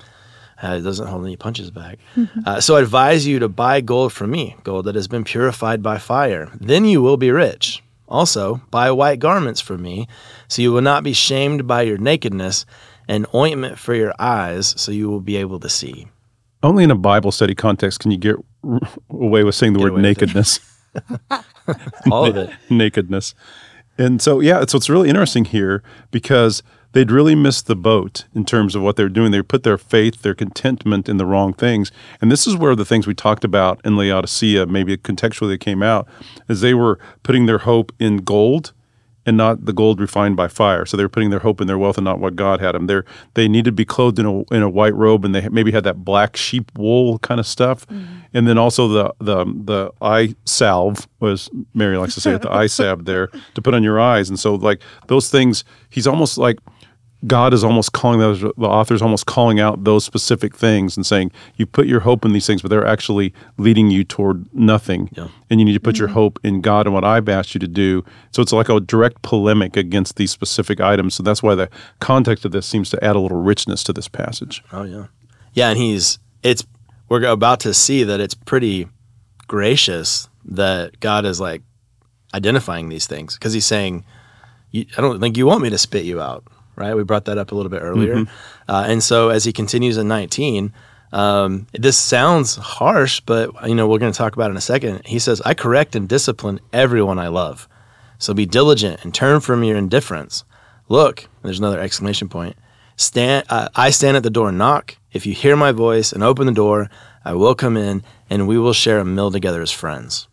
Uh, 0.63 0.77
it 0.79 0.83
doesn't 0.83 1.07
hold 1.07 1.25
any 1.25 1.37
punches 1.37 1.71
back. 1.71 1.99
Uh, 2.45 2.61
so 2.61 2.77
I 2.77 2.81
advise 2.83 3.27
you 3.27 3.39
to 3.39 3.49
buy 3.49 3.81
gold 3.81 4.13
from 4.13 4.31
me, 4.31 4.57
gold 4.63 4.85
that 4.85 4.95
has 4.95 5.09
been 5.09 5.25
purified 5.25 5.83
by 5.83 5.97
fire. 5.97 6.51
Then 6.61 6.85
you 6.85 7.01
will 7.01 7.17
be 7.17 7.31
rich. 7.31 7.83
Also, 8.07 8.61
buy 8.71 8.91
white 8.91 9.19
garments 9.21 9.61
from 9.63 9.81
me, 9.83 10.07
so 10.49 10.61
you 10.61 10.73
will 10.73 10.83
not 10.83 11.03
be 11.05 11.13
shamed 11.15 11.67
by 11.67 11.83
your 11.83 11.97
nakedness, 11.97 12.67
and 13.09 13.27
ointment 13.35 13.79
for 13.79 13.95
your 13.95 14.13
eyes, 14.19 14.75
so 14.77 14.93
you 14.93 15.09
will 15.09 15.21
be 15.21 15.37
able 15.37 15.59
to 15.61 15.69
see. 15.71 16.07
only 16.63 16.85
in 16.85 16.91
a 16.91 16.95
Bible 16.97 17.33
study 17.33 17.55
context 17.55 18.01
can 18.01 18.11
you 18.11 18.19
get 18.19 18.37
away 19.11 19.43
with 19.45 19.55
saying 19.55 19.73
the 19.73 19.79
Get 19.79 19.85
word 19.85 19.93
away 19.93 20.01
with 20.03 20.23
it. 20.23 20.35
nakedness. 20.35 20.61
All 22.11 22.27
of 22.27 22.37
it. 22.37 22.51
nakedness. 22.71 23.35
And 24.00 24.23
so, 24.23 24.40
yeah, 24.40 24.64
so 24.66 24.78
it's 24.78 24.88
really 24.88 25.11
interesting 25.11 25.45
here 25.45 25.83
because 26.11 26.62
they'd 26.92 27.11
really 27.11 27.35
missed 27.35 27.66
the 27.66 27.76
boat 27.76 28.25
in 28.35 28.47
terms 28.47 28.75
of 28.75 28.80
what 28.80 28.97
they're 28.97 29.11
doing. 29.11 29.30
They 29.30 29.42
put 29.42 29.62
their 29.62 29.76
faith, 29.76 30.23
their 30.23 30.35
contentment 30.35 31.07
in 31.07 31.19
the 31.19 31.26
wrong 31.26 31.52
things. 31.52 31.92
And 32.21 32.33
this 32.33 32.47
is 32.47 32.57
where 32.57 32.75
the 32.75 32.87
things 32.87 33.07
we 33.07 33.14
talked 33.14 33.45
about 33.45 33.78
in 33.85 33.99
Laodicea, 33.99 34.66
maybe 34.66 34.97
contextually 34.97 35.50
that 35.50 35.61
came 35.61 35.83
out, 35.83 36.09
is 36.49 36.62
they 36.62 36.73
were 36.73 36.99
putting 37.23 37.45
their 37.45 37.59
hope 37.59 37.92
in 37.99 38.19
gold 38.19 38.73
and 39.26 39.37
not 39.37 39.66
the 39.66 39.73
gold 39.73 40.00
refined 40.00 40.35
by 40.35 40.49
fire. 40.49 40.87
So 40.87 40.97
they 40.97 41.04
were 41.04 41.11
putting 41.11 41.28
their 41.28 41.40
hope 41.40 41.61
in 41.61 41.66
their 41.66 41.78
wealth 41.78 41.99
and 41.99 42.04
not 42.04 42.21
what 42.21 42.37
God 42.37 42.61
had 42.61 42.75
them. 42.75 42.87
They 42.87 43.02
they 43.35 43.49
needed 43.49 43.66
to 43.66 43.73
be 43.73 43.85
clothed 43.85 44.19
in 44.19 44.26
a 44.26 44.40
in 44.54 44.62
a 44.62 44.71
white 44.71 44.95
robe, 44.95 45.25
and 45.25 45.35
they 45.35 45.49
maybe 45.50 45.73
had 45.73 45.85
that 45.85 46.04
black 46.04 46.37
sheep 46.37 46.73
wool 46.76 47.19
kind 47.19 47.38
of 47.38 47.47
stuff. 47.47 47.87
Mm-hmm. 47.87 48.20
And 48.33 48.47
then 48.47 48.59
also 48.59 48.89
the 48.89 49.15
the 49.19 49.45
the 49.45 49.93
eye 50.01 50.35
salve 50.45 51.09
was 51.19 51.51
Mary 51.75 51.97
likes 51.97 52.15
to 52.15 52.21
say 52.21 52.35
it, 52.35 52.43
the 52.43 52.53
eye 52.53 52.69
salve 52.69 53.05
there 53.05 53.29
to 53.55 53.63
put 53.63 53.75
on 53.75 53.83
your 53.83 53.99
eyes. 54.01 54.29
And 54.29 54.39
so 54.39 54.55
like 54.55 54.81
those 55.09 55.31
things, 55.31 55.65
he's 55.89 56.07
almost 56.07 56.39
like 56.39 56.59
God 57.27 57.53
is 57.53 57.63
almost 57.63 57.93
calling 57.93 58.19
those, 58.19 58.41
the 58.41 58.53
author 58.61 58.95
is 58.95 59.03
almost 59.03 59.27
calling 59.27 59.61
out 59.61 59.85
those 59.85 60.05
specific 60.05 60.57
things 60.57 60.97
and 60.97 61.05
saying, 61.05 61.31
you 61.57 61.67
put 61.67 61.87
your 61.87 62.01
hope 62.01 62.25
in 62.25 62.33
these 62.33 62.47
things, 62.47 62.63
but 62.63 62.69
they're 62.69 62.87
actually 62.87 63.35
leading 63.59 63.91
you 63.91 64.05
toward 64.05 64.47
nothing. 64.55 65.11
Yeah. 65.13 65.29
And 65.51 65.61
you 65.61 65.67
need 65.67 65.75
to 65.75 65.81
put 65.81 65.97
mm-hmm. 65.97 66.01
your 66.01 66.09
hope 66.09 66.39
in 66.43 66.63
God 66.63 66.87
and 66.87 66.95
what 66.95 67.05
I've 67.05 67.29
asked 67.29 67.55
you 67.55 67.59
to 67.61 67.69
do. 67.69 68.05
So 68.33 68.41
it's 68.41 68.53
like 68.53 68.71
a 68.71 68.81
direct 68.81 69.21
polemic 69.21 69.77
against 69.77 70.17
these 70.17 70.31
specific 70.31 70.81
items. 70.81 71.15
So 71.15 71.23
that's 71.23 71.43
why 71.43 71.55
the 71.55 71.69
context 71.99 72.47
of 72.47 72.53
this 72.53 72.67
seems 72.67 72.89
to 72.91 73.05
add 73.05 73.17
a 73.17 73.21
little 73.21 73.43
richness 73.43 73.85
to 73.85 73.93
this 73.93 74.09
passage. 74.09 74.65
Oh, 74.73 74.85
yeah. 74.85 75.07
Yeah. 75.53 75.69
And 75.69 75.79
he's, 75.79 76.19
it's, 76.43 76.65
we're 77.11 77.23
about 77.25 77.61
to 77.61 77.75
see 77.75 78.05
that 78.05 78.21
it's 78.21 78.35
pretty 78.35 78.88
gracious 79.47 80.31
that 80.47 80.99
God 81.00 81.26
is 81.26 81.40
like 81.40 81.62
identifying 82.33 82.88
these 82.88 83.07
things 83.07 83.35
because 83.35 83.52
he's 83.52 83.67
saying, 83.67 84.05
I 84.75 84.85
don't 84.97 85.21
think 85.21 85.37
you 85.37 85.45
want 85.45 85.62
me 85.62 85.69
to 85.69 85.79
spit 85.79 86.05
you 86.05 86.23
out 86.23 86.45
right? 86.81 86.97
We 86.97 87.05
brought 87.05 87.26
that 87.26 87.38
up 87.38 87.52
a 87.52 87.55
little 87.55 87.71
bit 87.71 87.83
earlier. 87.83 88.17
Mm-hmm. 88.17 88.71
Uh, 88.71 88.85
and 88.88 89.02
so 89.02 89.29
as 89.29 89.45
he 89.45 89.52
continues 89.52 89.99
in 89.99 90.09
19, 90.09 90.73
um, 91.12 91.67
this 91.73 91.99
sounds 91.99 92.57
harsh, 92.57 93.21
but 93.21 93.69
you 93.69 93.75
know 93.75 93.87
we're 93.87 93.99
going 93.99 94.12
to 94.12 94.17
talk 94.17 94.35
about 94.35 94.47
it 94.47 94.52
in 94.52 94.57
a 94.57 94.61
second. 94.61 95.05
He 95.05 95.19
says, 95.19 95.40
"I 95.45 95.55
correct 95.55 95.97
and 95.97 96.09
discipline 96.09 96.61
everyone 96.73 97.19
I 97.19 97.26
love, 97.29 97.69
so 98.19 98.33
be 98.33 98.47
diligent 98.47 99.05
and 99.05 99.12
turn 99.12 99.40
from 99.40 99.64
your 99.64 99.76
indifference. 99.76 100.45
Look, 100.88 101.29
there's 101.43 101.59
another 101.59 101.81
exclamation 101.81 102.29
point. 102.29 102.57
Stand, 103.00 103.47
uh, 103.49 103.69
I 103.75 103.90
stand 103.90 104.16
at 104.16 104.23
the 104.23 104.30
door 104.30 104.49
and 104.50 104.59
knock. 104.59 104.97
If 105.12 105.26
you 105.26 105.33
hear 105.33 105.57
my 105.57 105.73
voice 105.73 106.12
and 106.12 106.23
open 106.23 106.47
the 106.47 106.52
door, 106.52 106.90
I 107.25 107.35
will 107.35 107.54
come 107.54 107.76
in, 107.76 108.02
and 108.28 108.47
we 108.47 108.59
will 108.59 108.73
share 108.73 108.99
a 108.99 109.04
meal 109.04 109.30
together 109.30 109.62
as 109.62 109.71
friends." 109.71 110.28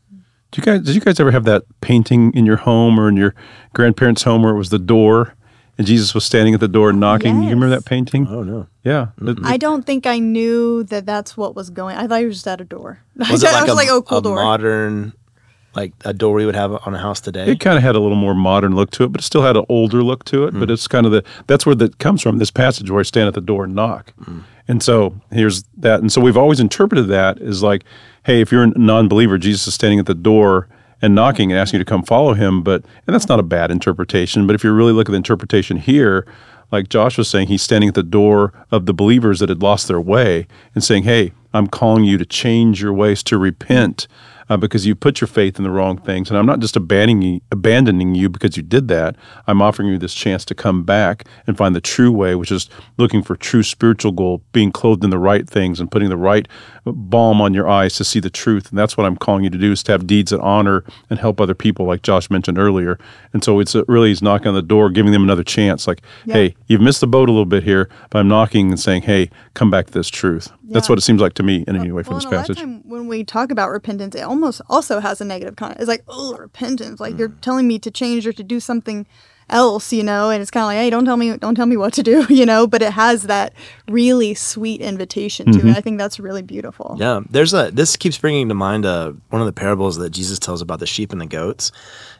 Do 0.51 0.61
you 0.61 0.65
guys, 0.65 0.85
did 0.85 0.95
you 0.95 1.01
guys 1.01 1.19
ever 1.19 1.31
have 1.31 1.43
that 1.43 1.63
painting 1.81 2.31
in 2.33 2.45
your 2.45 2.55
home 2.55 2.99
or 2.99 3.09
in 3.09 3.17
your 3.17 3.35
grandparents' 3.73 4.23
home 4.23 4.43
where 4.43 4.53
it 4.53 4.57
was 4.57 4.69
the 4.69 4.79
door 4.79 5.33
and 5.77 5.85
Jesus 5.85 6.13
was 6.13 6.25
standing 6.25 6.53
at 6.53 6.59
the 6.59 6.67
door 6.67 6.91
knocking. 6.91 7.35
Yes. 7.35 7.43
You 7.43 7.49
remember 7.51 7.69
that 7.69 7.85
painting? 7.85 8.27
Oh 8.29 8.43
no. 8.43 8.67
Yeah. 8.83 9.07
Mm-hmm. 9.19 9.45
I 9.45 9.57
don't 9.57 9.85
think 9.85 10.05
I 10.05 10.19
knew 10.19 10.83
that 10.85 11.05
that's 11.05 11.37
what 11.37 11.55
was 11.55 11.69
going. 11.69 11.95
I 11.95 12.07
thought 12.07 12.19
he 12.19 12.25
was 12.25 12.37
just 12.37 12.47
at 12.47 12.61
a 12.61 12.65
door. 12.65 12.99
Was 13.15 13.43
it 13.43 13.47
like, 13.47 13.55
I 13.55 13.61
was 13.63 13.71
a, 13.71 13.75
like, 13.75 13.89
oh, 13.89 14.01
cool 14.01 14.17
a 14.19 14.21
door. 14.21 14.35
modern, 14.35 15.13
like 15.77 15.93
a 16.03 16.13
door 16.13 16.33
we 16.33 16.45
would 16.45 16.55
have 16.55 16.73
on 16.85 16.93
a 16.93 16.97
house 16.97 17.21
today? 17.21 17.49
It 17.49 17.59
kind 17.59 17.77
of 17.77 17.83
had 17.83 17.95
a 17.95 17.99
little 17.99 18.17
more 18.17 18.35
modern 18.35 18.75
look 18.75 18.91
to 18.91 19.03
it, 19.03 19.11
but 19.13 19.21
it 19.21 19.23
still 19.23 19.43
had 19.43 19.55
an 19.55 19.65
older 19.69 20.03
look 20.03 20.25
to 20.25 20.45
it. 20.45 20.53
Mm. 20.53 20.59
But 20.59 20.71
it's 20.71 20.87
kind 20.87 21.05
of 21.05 21.11
the 21.13 21.23
that's 21.45 21.65
where 21.65 21.75
that 21.75 21.99
comes 21.99 22.21
from. 22.21 22.39
This 22.39 22.51
passage 22.51 22.91
where 22.91 22.99
I 22.99 23.03
stand 23.03 23.27
at 23.27 23.35
the 23.35 23.41
door 23.41 23.63
and 23.63 23.75
knock. 23.75 24.13
Mm. 24.21 24.43
And 24.67 24.83
so 24.83 25.15
here's 25.31 25.63
that. 25.77 26.01
And 26.01 26.11
so 26.11 26.19
we've 26.19 26.35
always 26.35 26.59
interpreted 26.59 27.07
that 27.07 27.39
as 27.39 27.63
like, 27.63 27.85
hey, 28.25 28.41
if 28.41 28.51
you're 28.51 28.63
a 28.63 28.67
non-believer, 28.67 29.37
Jesus 29.37 29.67
is 29.67 29.75
standing 29.75 29.99
at 29.99 30.07
the 30.07 30.15
door 30.15 30.67
and 31.01 31.15
knocking 31.15 31.51
and 31.51 31.59
asking 31.59 31.77
you 31.79 31.85
to 31.85 31.89
come 31.89 32.03
follow 32.03 32.33
him. 32.33 32.63
But 32.63 32.83
and 33.05 33.13
that's 33.13 33.29
not 33.29 33.39
a 33.39 33.43
bad 33.43 33.71
interpretation. 33.71 34.47
But 34.47 34.55
if 34.55 34.63
you 34.63 34.73
really 34.73 34.93
look 34.93 35.07
at 35.07 35.11
the 35.11 35.17
interpretation 35.17 35.77
here, 35.77 36.27
like 36.71 36.89
Josh 36.89 37.17
was 37.17 37.29
saying, 37.29 37.47
he's 37.47 37.61
standing 37.61 37.87
at 37.87 37.95
the 37.95 38.03
door 38.03 38.51
of 38.71 38.87
the 38.87 38.93
believers 38.93 39.39
that 39.39 39.49
had 39.49 39.61
lost 39.61 39.87
their 39.87 40.01
way 40.01 40.47
and 40.73 40.83
saying, 40.83 41.03
"Hey, 41.03 41.31
I'm 41.53 41.67
calling 41.67 42.03
you 42.03 42.17
to 42.17 42.25
change 42.25 42.81
your 42.81 42.93
ways, 42.93 43.23
to 43.23 43.37
repent." 43.37 44.07
Uh, 44.49 44.57
because 44.57 44.85
you 44.85 44.95
put 44.95 45.21
your 45.21 45.27
faith 45.27 45.57
in 45.57 45.63
the 45.63 45.71
wrong 45.71 45.97
things. 45.97 46.29
And 46.29 46.37
I'm 46.37 46.45
not 46.45 46.59
just 46.59 46.75
abandoning 46.75 47.21
you, 47.21 47.41
abandoning 47.51 48.15
you 48.15 48.29
because 48.29 48.57
you 48.57 48.63
did 48.63 48.87
that. 48.89 49.15
I'm 49.47 49.61
offering 49.61 49.89
you 49.89 49.97
this 49.97 50.13
chance 50.13 50.45
to 50.45 50.55
come 50.55 50.83
back 50.83 51.27
and 51.45 51.57
find 51.57 51.75
the 51.75 51.81
true 51.81 52.11
way, 52.11 52.35
which 52.35 52.51
is 52.51 52.69
looking 52.97 53.23
for 53.23 53.35
true 53.35 53.63
spiritual 53.63 54.11
goal, 54.11 54.41
being 54.51 54.71
clothed 54.71 55.03
in 55.03 55.09
the 55.09 55.19
right 55.19 55.49
things 55.49 55.79
and 55.79 55.91
putting 55.91 56.09
the 56.09 56.17
right 56.17 56.47
balm 56.85 57.41
on 57.41 57.53
your 57.53 57.67
eyes 57.67 57.95
to 57.95 58.03
see 58.03 58.19
the 58.19 58.29
truth. 58.29 58.69
And 58.69 58.77
that's 58.77 58.97
what 58.97 59.05
I'm 59.05 59.17
calling 59.17 59.43
you 59.43 59.49
to 59.49 59.57
do 59.57 59.71
is 59.71 59.83
to 59.83 59.91
have 59.91 60.07
deeds 60.07 60.31
that 60.31 60.39
honor 60.39 60.83
and 61.09 61.19
help 61.19 61.41
other 61.41 61.55
people, 61.55 61.85
like 61.85 62.01
Josh 62.01 62.29
mentioned 62.29 62.57
earlier. 62.57 62.97
And 63.33 63.43
so 63.43 63.59
it's 63.59 63.75
a, 63.75 63.83
really 63.87 64.09
he's 64.09 64.21
knocking 64.21 64.47
on 64.47 64.53
the 64.53 64.61
door, 64.61 64.89
giving 64.89 65.11
them 65.11 65.23
another 65.23 65.43
chance. 65.43 65.87
Like, 65.87 66.01
yeah. 66.25 66.33
hey, 66.33 66.55
you've 66.67 66.81
missed 66.81 67.01
the 67.01 67.07
boat 67.07 67.29
a 67.29 67.31
little 67.31 67.45
bit 67.45 67.63
here, 67.63 67.89
but 68.09 68.19
I'm 68.19 68.27
knocking 68.27 68.69
and 68.69 68.79
saying, 68.79 69.03
hey, 69.03 69.29
come 69.53 69.69
back 69.69 69.87
to 69.87 69.93
this 69.93 70.09
truth. 70.09 70.51
Yeah. 70.67 70.73
That's 70.73 70.89
what 70.89 70.97
it 70.97 71.01
seems 71.01 71.21
like 71.21 71.33
to 71.35 71.43
me, 71.43 71.63
in 71.65 71.77
any 71.77 71.91
way, 71.91 72.03
from 72.03 72.15
well, 72.15 72.21
this 72.21 72.29
passage. 72.29 72.61
when 72.83 73.07
we 73.07 73.23
talk 73.23 73.51
about 73.51 73.69
repentance, 73.69 74.15
it 74.15 74.21
almost 74.21 74.61
also 74.69 74.99
has 74.99 75.21
a 75.21 75.25
negative 75.25 75.55
connotation. 75.55 75.81
It's 75.81 75.87
like, 75.87 76.03
oh, 76.09 76.35
repentance. 76.35 76.99
Like 76.99 77.15
mm. 77.15 77.19
you're 77.19 77.29
telling 77.29 77.67
me 77.67 77.79
to 77.79 77.89
change 77.89 78.27
or 78.27 78.33
to 78.33 78.43
do 78.43 78.59
something 78.59 79.07
else, 79.49 79.93
you 79.93 80.03
know, 80.03 80.29
and 80.29 80.41
it's 80.41 80.51
kind 80.51 80.63
of 80.63 80.67
like, 80.67 80.77
hey, 80.77 80.89
don't 80.89 81.05
tell 81.05 81.17
me, 81.17 81.37
don't 81.37 81.55
tell 81.55 81.65
me 81.65 81.77
what 81.77 81.93
to 81.93 82.03
do, 82.03 82.25
you 82.33 82.45
know, 82.45 82.67
but 82.67 82.81
it 82.81 82.91
has 82.93 83.23
that 83.23 83.53
really 83.87 84.33
sweet 84.33 84.81
invitation 84.81 85.51
to 85.51 85.59
mm-hmm. 85.59 85.69
it. 85.69 85.77
I 85.77 85.81
think 85.81 85.97
that's 85.97 86.19
really 86.19 86.41
beautiful. 86.41 86.97
Yeah. 86.99 87.21
There's 87.29 87.53
a, 87.53 87.71
this 87.71 87.95
keeps 87.95 88.17
bringing 88.17 88.49
to 88.49 88.55
mind 88.55 88.85
uh, 88.85 89.13
one 89.29 89.41
of 89.41 89.45
the 89.45 89.53
parables 89.53 89.97
that 89.97 90.09
Jesus 90.09 90.39
tells 90.39 90.61
about 90.61 90.79
the 90.79 90.87
sheep 90.87 91.11
and 91.11 91.21
the 91.21 91.25
goats. 91.25 91.71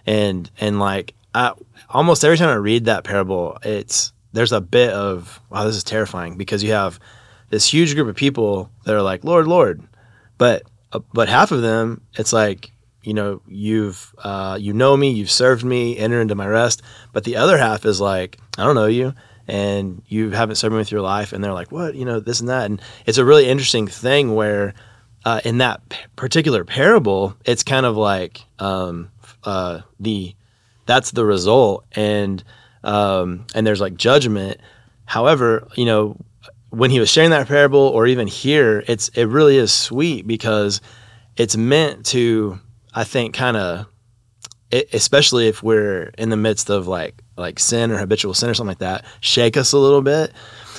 And, 0.05 0.49
and 0.59 0.79
like, 0.79 1.13
I, 1.35 1.53
almost 1.89 2.23
every 2.23 2.37
time 2.37 2.49
I 2.49 2.55
read 2.55 2.85
that 2.85 3.03
parable, 3.03 3.57
it's, 3.63 4.13
there's 4.33 4.51
a 4.51 4.61
bit 4.61 4.91
of, 4.91 5.41
wow, 5.49 5.65
this 5.65 5.75
is 5.75 5.83
terrifying 5.83 6.37
because 6.37 6.63
you 6.63 6.71
have 6.71 6.99
this 7.49 7.71
huge 7.71 7.95
group 7.95 8.07
of 8.07 8.15
people 8.15 8.69
that 8.85 8.95
are 8.95 9.01
like, 9.01 9.23
Lord, 9.23 9.47
Lord. 9.47 9.81
But 10.37 10.63
uh, 10.91 10.99
but 11.13 11.29
half 11.29 11.51
of 11.51 11.61
them, 11.61 12.01
it's 12.15 12.33
like 12.33 12.71
you 13.03 13.13
know 13.13 13.41
you've 13.47 14.13
uh, 14.19 14.57
you 14.59 14.73
know 14.73 14.95
me, 14.95 15.11
you've 15.11 15.31
served 15.31 15.63
me, 15.63 15.97
enter 15.97 16.21
into 16.21 16.35
my 16.35 16.47
rest. 16.47 16.81
But 17.13 17.23
the 17.23 17.37
other 17.37 17.57
half 17.57 17.85
is 17.85 17.99
like, 17.99 18.37
I 18.57 18.63
don't 18.63 18.75
know 18.75 18.85
you, 18.85 19.13
and 19.47 20.01
you 20.07 20.31
haven't 20.31 20.55
served 20.55 20.73
me 20.73 20.79
with 20.79 20.91
your 20.91 21.01
life, 21.01 21.33
and 21.33 21.43
they're 21.43 21.53
like, 21.53 21.71
what, 21.71 21.95
you 21.95 22.05
know, 22.05 22.19
this 22.19 22.39
and 22.39 22.49
that, 22.49 22.65
and 22.65 22.81
it's 23.05 23.17
a 23.17 23.25
really 23.25 23.47
interesting 23.47 23.87
thing 23.87 24.35
where. 24.35 24.73
Uh, 25.25 25.41
in 25.43 25.57
that 25.57 25.81
particular 26.15 26.63
parable, 26.63 27.35
it's 27.43 27.61
kind 27.61 27.85
of 27.85 27.97
like 27.97 28.45
um, 28.59 29.11
uh, 29.43 29.81
the 29.99 30.33
that's 30.85 31.11
the 31.11 31.25
result, 31.25 31.85
and 31.91 32.43
um, 32.83 33.45
and 33.53 33.67
there's 33.67 33.81
like 33.81 33.97
judgment. 33.97 34.59
However, 35.05 35.67
you 35.75 35.85
know, 35.85 36.17
when 36.69 36.91
he 36.91 36.99
was 36.99 37.09
sharing 37.09 37.29
that 37.31 37.47
parable 37.47 37.79
or 37.79 38.07
even 38.07 38.27
here, 38.27 38.83
it's 38.87 39.09
it 39.09 39.25
really 39.25 39.57
is 39.57 39.71
sweet 39.71 40.27
because 40.27 40.81
it's 41.35 41.55
meant 41.55 42.05
to, 42.07 42.59
I 42.93 43.03
think, 43.03 43.35
kind 43.35 43.57
of, 43.57 43.85
especially 44.71 45.47
if 45.47 45.63
we're 45.63 46.11
in 46.17 46.29
the 46.29 46.37
midst 46.37 46.69
of 46.69 46.87
like 46.87 47.21
like 47.37 47.59
sin 47.59 47.91
or 47.91 47.97
habitual 47.97 48.33
sin 48.33 48.49
or 48.49 48.53
something 48.53 48.71
like 48.71 48.79
that, 48.79 49.05
shake 49.21 49.57
us 49.57 49.71
a 49.71 49.77
little 49.77 50.01
bit 50.01 50.33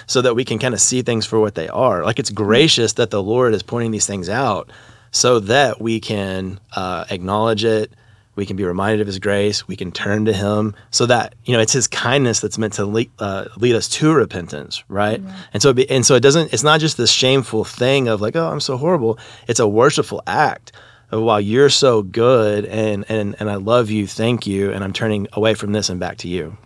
so 0.07 0.23
that 0.23 0.35
we 0.35 0.45
can 0.45 0.59
kind 0.59 0.75
of 0.75 0.81
see 0.81 1.03
things 1.03 1.25
for 1.25 1.39
what 1.39 1.55
they 1.55 1.69
are. 1.69 2.05
Like 2.05 2.19
it's 2.19 2.31
gracious 2.31 2.95
that 2.95 3.11
the 3.11 3.23
Lord 3.23 3.55
is 3.55 3.63
pointing 3.63 3.93
these 3.93 4.07
things 4.07 4.29
out 4.29 4.71
so 5.11 5.41
that 5.41 5.81
we 5.81 6.01
can 6.01 6.61
uh, 6.75 7.05
acknowledge 7.11 7.65
it, 7.65 7.93
we 8.39 8.47
can 8.47 8.55
be 8.55 8.63
reminded 8.63 9.01
of 9.01 9.09
his 9.09 9.19
grace. 9.19 9.67
We 9.67 9.75
can 9.75 9.91
turn 9.91 10.25
to 10.27 10.33
him 10.33 10.77
so 10.93 11.07
that 11.07 11.35
you 11.45 11.55
know 11.55 11.61
it's 11.61 11.73
his 11.73 11.89
kindness 11.89 12.39
that's 12.39 12.57
meant 12.57 12.75
to 12.75 12.85
lead, 12.85 13.11
uh, 13.19 13.47
lead 13.57 13.75
us 13.75 13.89
to 13.89 14.15
repentance 14.15 14.85
right? 14.87 15.21
Yeah. 15.21 15.37
and 15.53 15.61
so 15.61 15.71
it 15.71 15.75
be, 15.75 15.91
and 15.91 16.07
so 16.07 16.15
it 16.15 16.21
doesn't 16.21 16.53
it's 16.53 16.63
not 16.63 16.79
just 16.79 16.97
this 16.97 17.11
shameful 17.11 17.65
thing 17.65 18.07
of 18.07 18.21
like 18.21 18.37
oh 18.37 18.49
i'm 18.49 18.61
so 18.61 18.77
horrible. 18.77 19.19
It's 19.49 19.59
a 19.59 19.67
worshipful 19.67 20.23
act 20.29 20.71
of 21.11 21.21
wow 21.21 21.39
you're 21.39 21.69
so 21.69 22.03
good 22.03 22.65
and 22.67 23.05
and 23.09 23.35
and 23.41 23.51
i 23.51 23.57
love 23.57 23.91
you. 23.91 24.07
Thank 24.07 24.47
you. 24.47 24.71
And 24.73 24.85
i'm 24.85 24.93
turning 24.93 25.27
away 25.33 25.55
from 25.55 25.73
this 25.73 25.89
and 25.89 25.99
back 25.99 26.19
to 26.19 26.29
you. 26.29 26.57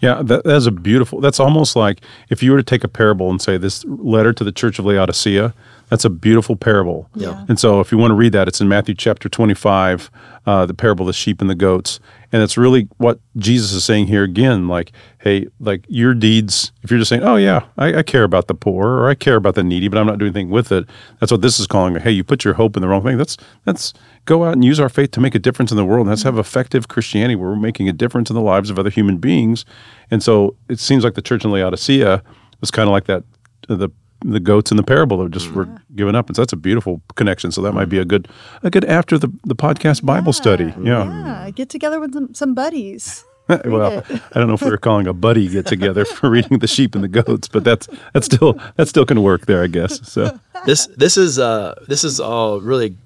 Yeah, 0.00 0.22
that, 0.22 0.44
that's 0.44 0.66
a 0.66 0.72
beautiful. 0.72 1.20
That's 1.20 1.38
almost 1.38 1.76
like 1.76 2.00
if 2.28 2.42
you 2.42 2.50
were 2.50 2.56
to 2.56 2.64
take 2.64 2.82
a 2.82 2.88
parable 2.88 3.30
and 3.30 3.40
say 3.40 3.56
this 3.56 3.84
letter 3.84 4.32
to 4.32 4.42
the 4.42 4.50
church 4.50 4.78
of 4.78 4.86
Laodicea, 4.86 5.54
that's 5.90 6.04
a 6.04 6.10
beautiful 6.10 6.56
parable. 6.56 7.10
Yeah. 7.14 7.44
And 7.48 7.58
so 7.58 7.80
if 7.80 7.90
you 7.90 7.98
want 7.98 8.12
to 8.12 8.14
read 8.14 8.32
that, 8.32 8.46
it's 8.46 8.60
in 8.60 8.68
Matthew 8.68 8.94
chapter 8.94 9.28
25, 9.28 10.10
uh, 10.46 10.64
the 10.64 10.72
parable 10.72 11.02
of 11.02 11.08
the 11.08 11.12
sheep 11.12 11.40
and 11.40 11.50
the 11.50 11.54
goats. 11.56 11.98
And 12.32 12.42
it's 12.42 12.56
really 12.56 12.88
what 12.98 13.18
Jesus 13.36 13.72
is 13.72 13.84
saying 13.84 14.06
here 14.06 14.22
again 14.22 14.68
like, 14.68 14.92
hey, 15.18 15.48
like 15.58 15.84
your 15.88 16.14
deeds, 16.14 16.70
if 16.82 16.90
you're 16.90 17.00
just 17.00 17.08
saying, 17.08 17.24
oh, 17.24 17.34
yeah, 17.34 17.66
I, 17.76 17.98
I 17.98 18.02
care 18.04 18.22
about 18.22 18.46
the 18.46 18.54
poor 18.54 18.86
or 18.86 19.08
I 19.08 19.16
care 19.16 19.34
about 19.34 19.56
the 19.56 19.64
needy, 19.64 19.88
but 19.88 19.98
I'm 19.98 20.06
not 20.06 20.18
doing 20.18 20.30
anything 20.30 20.48
with 20.48 20.70
it, 20.70 20.88
that's 21.18 21.32
what 21.32 21.42
this 21.42 21.58
is 21.58 21.66
calling. 21.66 21.96
Hey, 21.96 22.12
you 22.12 22.22
put 22.22 22.44
your 22.44 22.54
hope 22.54 22.76
in 22.76 22.82
the 22.82 22.88
wrong 22.88 23.02
thing. 23.02 23.18
That's, 23.18 23.36
that's, 23.64 23.92
go 24.26 24.44
out 24.44 24.52
and 24.52 24.64
use 24.64 24.78
our 24.78 24.88
faith 24.88 25.10
to 25.12 25.20
make 25.20 25.34
a 25.34 25.40
difference 25.40 25.72
in 25.72 25.76
the 25.76 25.84
world. 25.84 26.06
And 26.06 26.12
that's 26.12 26.22
have 26.22 26.38
effective 26.38 26.86
Christianity 26.86 27.34
where 27.34 27.50
we're 27.50 27.56
making 27.56 27.88
a 27.88 27.92
difference 27.92 28.30
in 28.30 28.36
the 28.36 28.42
lives 28.42 28.70
of 28.70 28.78
other 28.78 28.90
human 28.90 29.18
beings. 29.18 29.64
And 30.08 30.22
so 30.22 30.54
it 30.68 30.78
seems 30.78 31.02
like 31.02 31.14
the 31.14 31.22
church 31.22 31.44
in 31.44 31.50
Laodicea 31.50 32.22
was 32.60 32.70
kind 32.70 32.88
of 32.88 32.92
like 32.92 33.06
that, 33.06 33.24
the 33.66 33.90
the 34.24 34.40
goats 34.40 34.70
in 34.70 34.76
the 34.76 34.82
parable 34.82 35.18
that 35.18 35.30
just 35.30 35.46
yeah. 35.46 35.52
were 35.52 35.68
given 35.94 36.14
up. 36.14 36.28
And 36.28 36.36
so 36.36 36.42
that's 36.42 36.52
a 36.52 36.56
beautiful 36.56 37.00
connection. 37.16 37.52
So 37.52 37.62
that 37.62 37.72
might 37.72 37.88
be 37.88 37.98
a 37.98 38.04
good 38.04 38.28
a 38.62 38.70
good 38.70 38.84
after 38.84 39.18
the, 39.18 39.32
the 39.44 39.56
podcast 39.56 40.04
Bible 40.04 40.28
yeah. 40.28 40.32
study. 40.32 40.74
Yeah. 40.82 41.44
Yeah. 41.44 41.50
Get 41.50 41.68
together 41.68 42.00
with 42.00 42.12
some, 42.12 42.34
some 42.34 42.54
buddies. 42.54 43.24
well, 43.64 44.04
I 44.32 44.38
don't 44.38 44.46
know 44.46 44.54
if 44.54 44.62
we 44.62 44.70
were 44.70 44.78
calling 44.78 45.08
a 45.08 45.12
buddy 45.12 45.48
get 45.48 45.66
together 45.66 46.04
for 46.04 46.30
reading 46.30 46.60
the 46.60 46.68
sheep 46.68 46.94
and 46.94 47.02
the 47.02 47.08
goats, 47.08 47.48
but 47.48 47.64
that's 47.64 47.88
that's 48.12 48.26
still 48.26 48.60
that's 48.76 48.90
still 48.90 49.04
can 49.04 49.22
work 49.22 49.46
there, 49.46 49.62
I 49.62 49.66
guess. 49.66 50.06
So 50.08 50.38
this 50.66 50.86
this 50.96 51.16
is 51.16 51.38
uh 51.38 51.74
this 51.88 52.04
is 52.04 52.20
all 52.20 52.60
really 52.60 52.96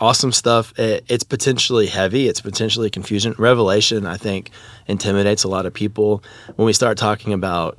awesome 0.00 0.30
stuff. 0.30 0.78
It, 0.78 1.04
it's 1.08 1.24
potentially 1.24 1.86
heavy. 1.86 2.28
It's 2.28 2.40
potentially 2.40 2.90
confusing. 2.90 3.34
Revelation, 3.38 4.06
I 4.06 4.16
think, 4.16 4.50
intimidates 4.86 5.42
a 5.42 5.48
lot 5.48 5.66
of 5.66 5.74
people 5.74 6.22
when 6.54 6.66
we 6.66 6.72
start 6.72 6.96
talking 6.96 7.32
about 7.32 7.78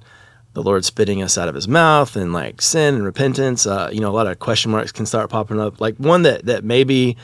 the 0.59 0.65
Lord 0.69 0.83
spitting 0.83 1.23
us 1.23 1.37
out 1.37 1.47
of 1.47 1.55
His 1.55 1.67
mouth 1.67 2.17
and 2.17 2.33
like 2.33 2.61
sin 2.61 2.95
and 2.95 3.05
repentance. 3.05 3.65
Uh, 3.65 3.89
you 3.93 4.01
know, 4.01 4.09
a 4.09 4.11
lot 4.11 4.27
of 4.27 4.39
question 4.39 4.71
marks 4.71 4.91
can 4.91 5.05
start 5.05 5.29
popping 5.29 5.59
up. 5.59 5.79
Like 5.79 5.95
one 5.95 6.23
that 6.23 6.45
that 6.47 6.65
maybe 6.65 7.15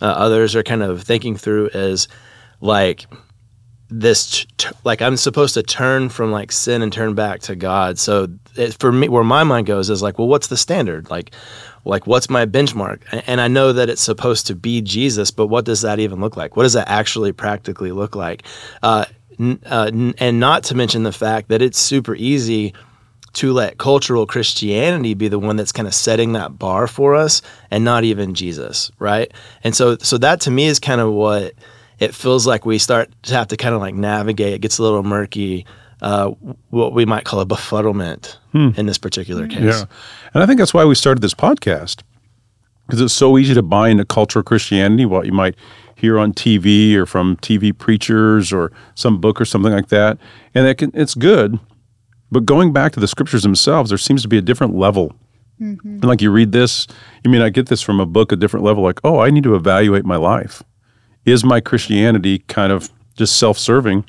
uh, 0.00 0.06
others 0.06 0.54
are 0.54 0.62
kind 0.62 0.82
of 0.82 1.02
thinking 1.02 1.36
through 1.36 1.70
is 1.74 2.06
like 2.60 3.06
this 3.90 4.46
t- 4.56 4.68
like 4.82 5.02
i'm 5.02 5.16
supposed 5.16 5.54
to 5.54 5.62
turn 5.62 6.08
from 6.08 6.32
like 6.32 6.50
sin 6.50 6.80
and 6.82 6.92
turn 6.92 7.14
back 7.14 7.40
to 7.40 7.54
god 7.54 7.98
so 7.98 8.26
it, 8.56 8.74
for 8.80 8.90
me 8.90 9.08
where 9.08 9.22
my 9.22 9.44
mind 9.44 9.66
goes 9.66 9.90
is 9.90 10.02
like 10.02 10.18
well 10.18 10.26
what's 10.26 10.48
the 10.48 10.56
standard 10.56 11.10
like 11.10 11.32
like 11.84 12.06
what's 12.06 12.30
my 12.30 12.46
benchmark 12.46 13.02
and 13.26 13.42
i 13.42 13.46
know 13.46 13.72
that 13.72 13.90
it's 13.90 14.00
supposed 14.00 14.46
to 14.46 14.54
be 14.54 14.80
jesus 14.80 15.30
but 15.30 15.48
what 15.48 15.66
does 15.66 15.82
that 15.82 16.00
even 16.00 16.18
look 16.20 16.36
like 16.36 16.56
what 16.56 16.62
does 16.62 16.72
that 16.72 16.88
actually 16.88 17.30
practically 17.30 17.92
look 17.92 18.16
like 18.16 18.42
uh, 18.82 19.04
uh, 19.40 19.90
n- 19.92 20.14
and 20.18 20.40
not 20.40 20.64
to 20.64 20.74
mention 20.74 21.02
the 21.02 21.12
fact 21.12 21.48
that 21.48 21.60
it's 21.62 21.78
super 21.78 22.14
easy 22.14 22.72
to 23.34 23.52
let 23.52 23.78
cultural 23.78 24.26
christianity 24.26 25.12
be 25.14 25.26
the 25.26 25.38
one 25.40 25.56
that's 25.56 25.72
kind 25.72 25.88
of 25.88 25.94
setting 25.94 26.34
that 26.34 26.56
bar 26.58 26.86
for 26.86 27.14
us 27.16 27.42
and 27.70 27.84
not 27.84 28.04
even 28.04 28.32
jesus 28.34 28.90
right? 28.98 29.32
And 29.64 29.74
so 29.74 29.96
so 29.98 30.18
that 30.18 30.40
to 30.42 30.50
me 30.50 30.66
is 30.66 30.78
kind 30.78 31.00
of 31.00 31.12
what 31.12 31.52
it 31.98 32.14
feels 32.14 32.46
like 32.46 32.64
we 32.66 32.78
start 32.78 33.10
to 33.24 33.34
have 33.34 33.48
to 33.48 33.56
kind 33.56 33.74
of 33.74 33.80
like 33.80 33.94
navigate. 33.94 34.52
It 34.54 34.60
gets 34.60 34.78
a 34.78 34.82
little 34.82 35.02
murky 35.04 35.64
uh, 36.02 36.28
what 36.70 36.92
we 36.92 37.04
might 37.06 37.24
call 37.24 37.40
a 37.40 37.46
befuddlement 37.46 38.36
in 38.52 38.86
this 38.86 38.98
particular 38.98 39.46
case. 39.48 39.60
Yeah, 39.80 39.84
and 40.34 40.42
I 40.42 40.46
think 40.46 40.58
that's 40.58 40.74
why 40.74 40.84
we 40.84 40.94
started 40.94 41.20
this 41.22 41.34
podcast 41.34 42.02
because 42.86 43.00
it's 43.00 43.14
so 43.14 43.38
easy 43.38 43.54
to 43.54 43.62
buy 43.62 43.88
into 43.88 44.04
cultural 44.04 44.42
Christianity, 44.42 45.06
what 45.06 45.26
you 45.26 45.32
might 45.32 45.56
hear 45.96 46.18
on 46.18 46.32
TV 46.32 46.94
or 46.94 47.06
from 47.06 47.36
TV 47.38 47.76
preachers 47.76 48.52
or 48.52 48.72
some 48.94 49.20
book 49.20 49.40
or 49.40 49.44
something 49.44 49.72
like 49.72 49.88
that, 49.88 50.18
and 50.54 50.66
it 50.66 50.76
can, 50.76 50.90
it's 50.94 51.14
good. 51.14 51.58
But 52.30 52.46
going 52.46 52.72
back 52.72 52.92
to 52.92 53.00
the 53.00 53.08
scriptures 53.08 53.42
themselves, 53.42 53.90
there 53.90 53.98
seems 53.98 54.22
to 54.22 54.28
be 54.28 54.38
a 54.38 54.42
different 54.42 54.74
level. 54.74 55.14
Mm-hmm. 55.60 55.88
And 55.88 56.04
like 56.04 56.20
you 56.20 56.30
read 56.30 56.52
this, 56.52 56.86
you 57.22 57.30
may 57.30 57.38
not 57.38 57.52
get 57.52 57.68
this 57.68 57.80
from 57.80 58.00
a 58.00 58.06
book, 58.06 58.32
a 58.32 58.36
different 58.36 58.64
level. 58.64 58.82
Like, 58.82 59.00
oh, 59.04 59.20
I 59.20 59.30
need 59.30 59.44
to 59.44 59.54
evaluate 59.54 60.04
my 60.04 60.16
life. 60.16 60.62
Is 61.24 61.44
my 61.44 61.60
Christianity 61.60 62.40
kind 62.40 62.72
of 62.72 62.90
just 63.16 63.36
self-serving? 63.36 64.04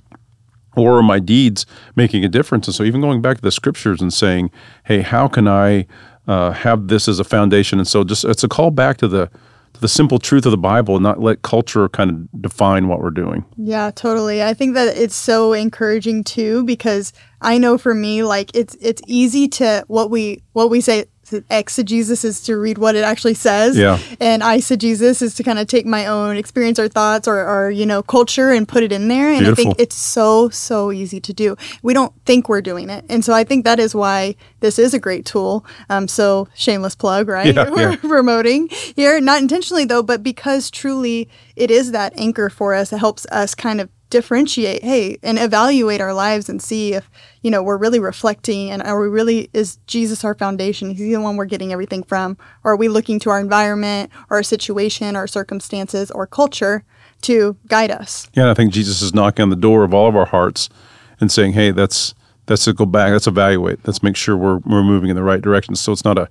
or 0.76 0.98
are 0.98 1.04
my 1.04 1.20
deeds 1.20 1.66
making 1.96 2.26
a 2.26 2.28
difference? 2.28 2.68
And 2.68 2.76
so, 2.76 2.84
even 2.84 3.02
going 3.02 3.22
back 3.22 3.38
to 3.38 3.42
the 3.42 3.52
scriptures 3.52 4.02
and 4.02 4.14
saying, 4.14 4.52
"Hey, 4.84 5.02
how 5.02 5.28
can 5.28 5.48
I 5.48 5.88
uh, 6.28 6.52
have 6.52 6.88
this 6.88 7.08
as 7.08 7.20
a 7.20 7.24
foundation?" 7.24 7.80
And 7.80 7.88
so, 7.88 8.04
just 8.04 8.26
it's 8.26 8.44
a 8.44 8.48
call 8.48 8.72
back 8.72 8.98
to 8.98 9.08
the 9.08 9.30
to 9.74 9.82
the 9.82 9.88
simple 9.88 10.20
truth 10.20 10.46
of 10.46 10.52
the 10.52 10.58
Bible, 10.58 10.96
and 10.96 11.04
not 11.04 11.20
let 11.20 11.42
culture 11.42 11.88
kind 11.90 12.10
of 12.10 12.42
define 12.42 12.88
what 12.88 13.02
we're 13.02 13.10
doing. 13.10 13.46
Yeah, 13.58 13.92
totally. 13.94 14.42
I 14.42 14.54
think 14.54 14.74
that 14.76 14.98
it's 14.98 15.16
so 15.16 15.54
encouraging 15.54 16.24
too 16.24 16.64
because 16.64 17.14
I 17.42 17.58
know 17.58 17.78
for 17.78 17.94
me 17.94 18.24
like 18.24 18.52
it's 18.54 18.76
it's 18.82 19.02
easy 19.08 19.48
to 19.50 19.84
what 19.88 20.10
we 20.10 20.44
what 20.54 20.70
we 20.70 20.82
say 20.82 21.06
exegesis 21.50 22.24
is 22.24 22.42
to 22.42 22.58
read 22.58 22.78
what 22.78 22.96
it 22.96 23.04
actually 23.04 23.34
says. 23.34 23.78
Yeah. 23.78 24.00
and 24.20 24.42
eisegesis 24.42 25.22
is 25.22 25.34
to 25.36 25.44
kind 25.44 25.60
of 25.60 25.68
take 25.68 25.86
my 25.86 26.06
own 26.06 26.38
experience 26.38 26.80
or 26.80 26.88
thoughts 26.88 27.28
or, 27.28 27.48
or 27.48 27.72
you 27.72 27.86
know 27.86 28.04
culture 28.04 28.52
and 28.52 28.68
put 28.68 28.84
it 28.84 28.92
in 28.92 29.08
there. 29.08 29.30
And 29.30 29.48
I 29.48 29.54
think 29.54 29.76
it's 29.80 29.96
so 29.96 30.50
so 30.50 30.92
easy 30.92 31.20
to 31.22 31.34
do. 31.34 31.56
We 31.82 31.94
don't 31.94 32.14
think 32.26 32.50
we're 32.50 32.62
doing 32.62 32.90
it. 32.90 33.06
And 33.10 33.24
so 33.24 33.34
I 33.34 33.44
think 33.44 33.66
that 33.66 33.80
is 33.80 33.96
why 33.96 34.36
this 34.60 34.80
is 34.80 34.94
a 34.94 35.00
great 35.00 35.26
tool. 35.26 35.66
Um, 35.90 36.08
so 36.08 36.48
shameless 36.56 36.96
plug 36.96 37.28
right? 37.28 37.54
Yeah, 37.54 37.70
we're 37.76 37.92
yeah. 37.92 37.96
promoting 37.98 38.68
here. 38.96 39.20
Not 39.20 39.42
intentionally 39.42 39.86
though 39.86 40.04
but 40.04 40.24
because 40.24 40.70
truly 40.70 41.30
it 41.56 41.72
is 41.72 41.92
that 41.92 42.14
anchor 42.18 42.50
for 42.50 42.74
us. 42.74 42.92
It 42.94 43.00
helps 43.00 43.26
us 43.28 43.56
kind 43.56 43.82
of 43.82 43.90
differentiate 44.16 44.82
hey 44.82 45.18
and 45.24 45.38
evaluate 45.38 46.00
our 46.00 46.14
lives 46.14 46.48
and 46.48 46.62
see 46.62 46.94
if 46.94 47.10
you 47.42 47.52
know 47.52 47.62
we're 47.62 47.78
really 47.78 48.00
reflecting 48.00 48.72
and 48.72 48.82
are 48.82 49.02
we 49.02 49.10
really 49.10 49.50
is 49.52 49.78
jesus 49.88 50.24
our 50.24 50.34
foundation 50.34 50.92
He's 50.92 51.14
the 51.14 51.20
one 51.20 51.36
we're 51.36 51.44
getting 51.46 51.74
everything 51.74 52.02
from 52.02 52.38
or 52.64 52.72
are 52.72 52.76
we 52.78 52.88
looking 52.88 53.20
to 53.20 53.30
our 53.30 53.42
environment 53.42 54.10
or 54.30 54.38
our 54.38 54.44
situation 54.44 55.18
our 55.18 55.28
circumstances 55.28 56.12
or 56.12 56.26
culture 56.26 56.86
to 57.22 57.58
guide 57.68 57.92
us 57.92 58.30
Yeah, 58.36 58.52
I 58.52 58.54
think 58.54 58.72
Jesus 58.72 59.02
is 59.02 59.14
knocking 59.14 59.44
on 59.44 59.50
the 59.50 59.56
door 59.56 59.84
of 59.84 59.94
all 59.94 60.08
of 60.08 60.16
our 60.16 60.26
hearts 60.26 60.70
and 61.20 61.32
saying, 61.32 61.54
"Hey, 61.54 61.72
that's 61.72 62.14
that's 62.46 62.66
to 62.66 62.74
go 62.74 62.86
back. 62.86 63.12
Let's 63.12 63.28
evaluate. 63.28 63.80
Let's 63.86 64.04
make 64.04 64.16
sure 64.16 64.38
we're 64.38 64.60
we're 64.60 64.84
moving 64.84 65.10
in 65.10 65.16
the 65.16 65.24
right 65.24 65.42
direction." 65.42 65.76
So 65.76 65.92
it's 65.92 66.06
not 66.06 66.18
a 66.18 66.30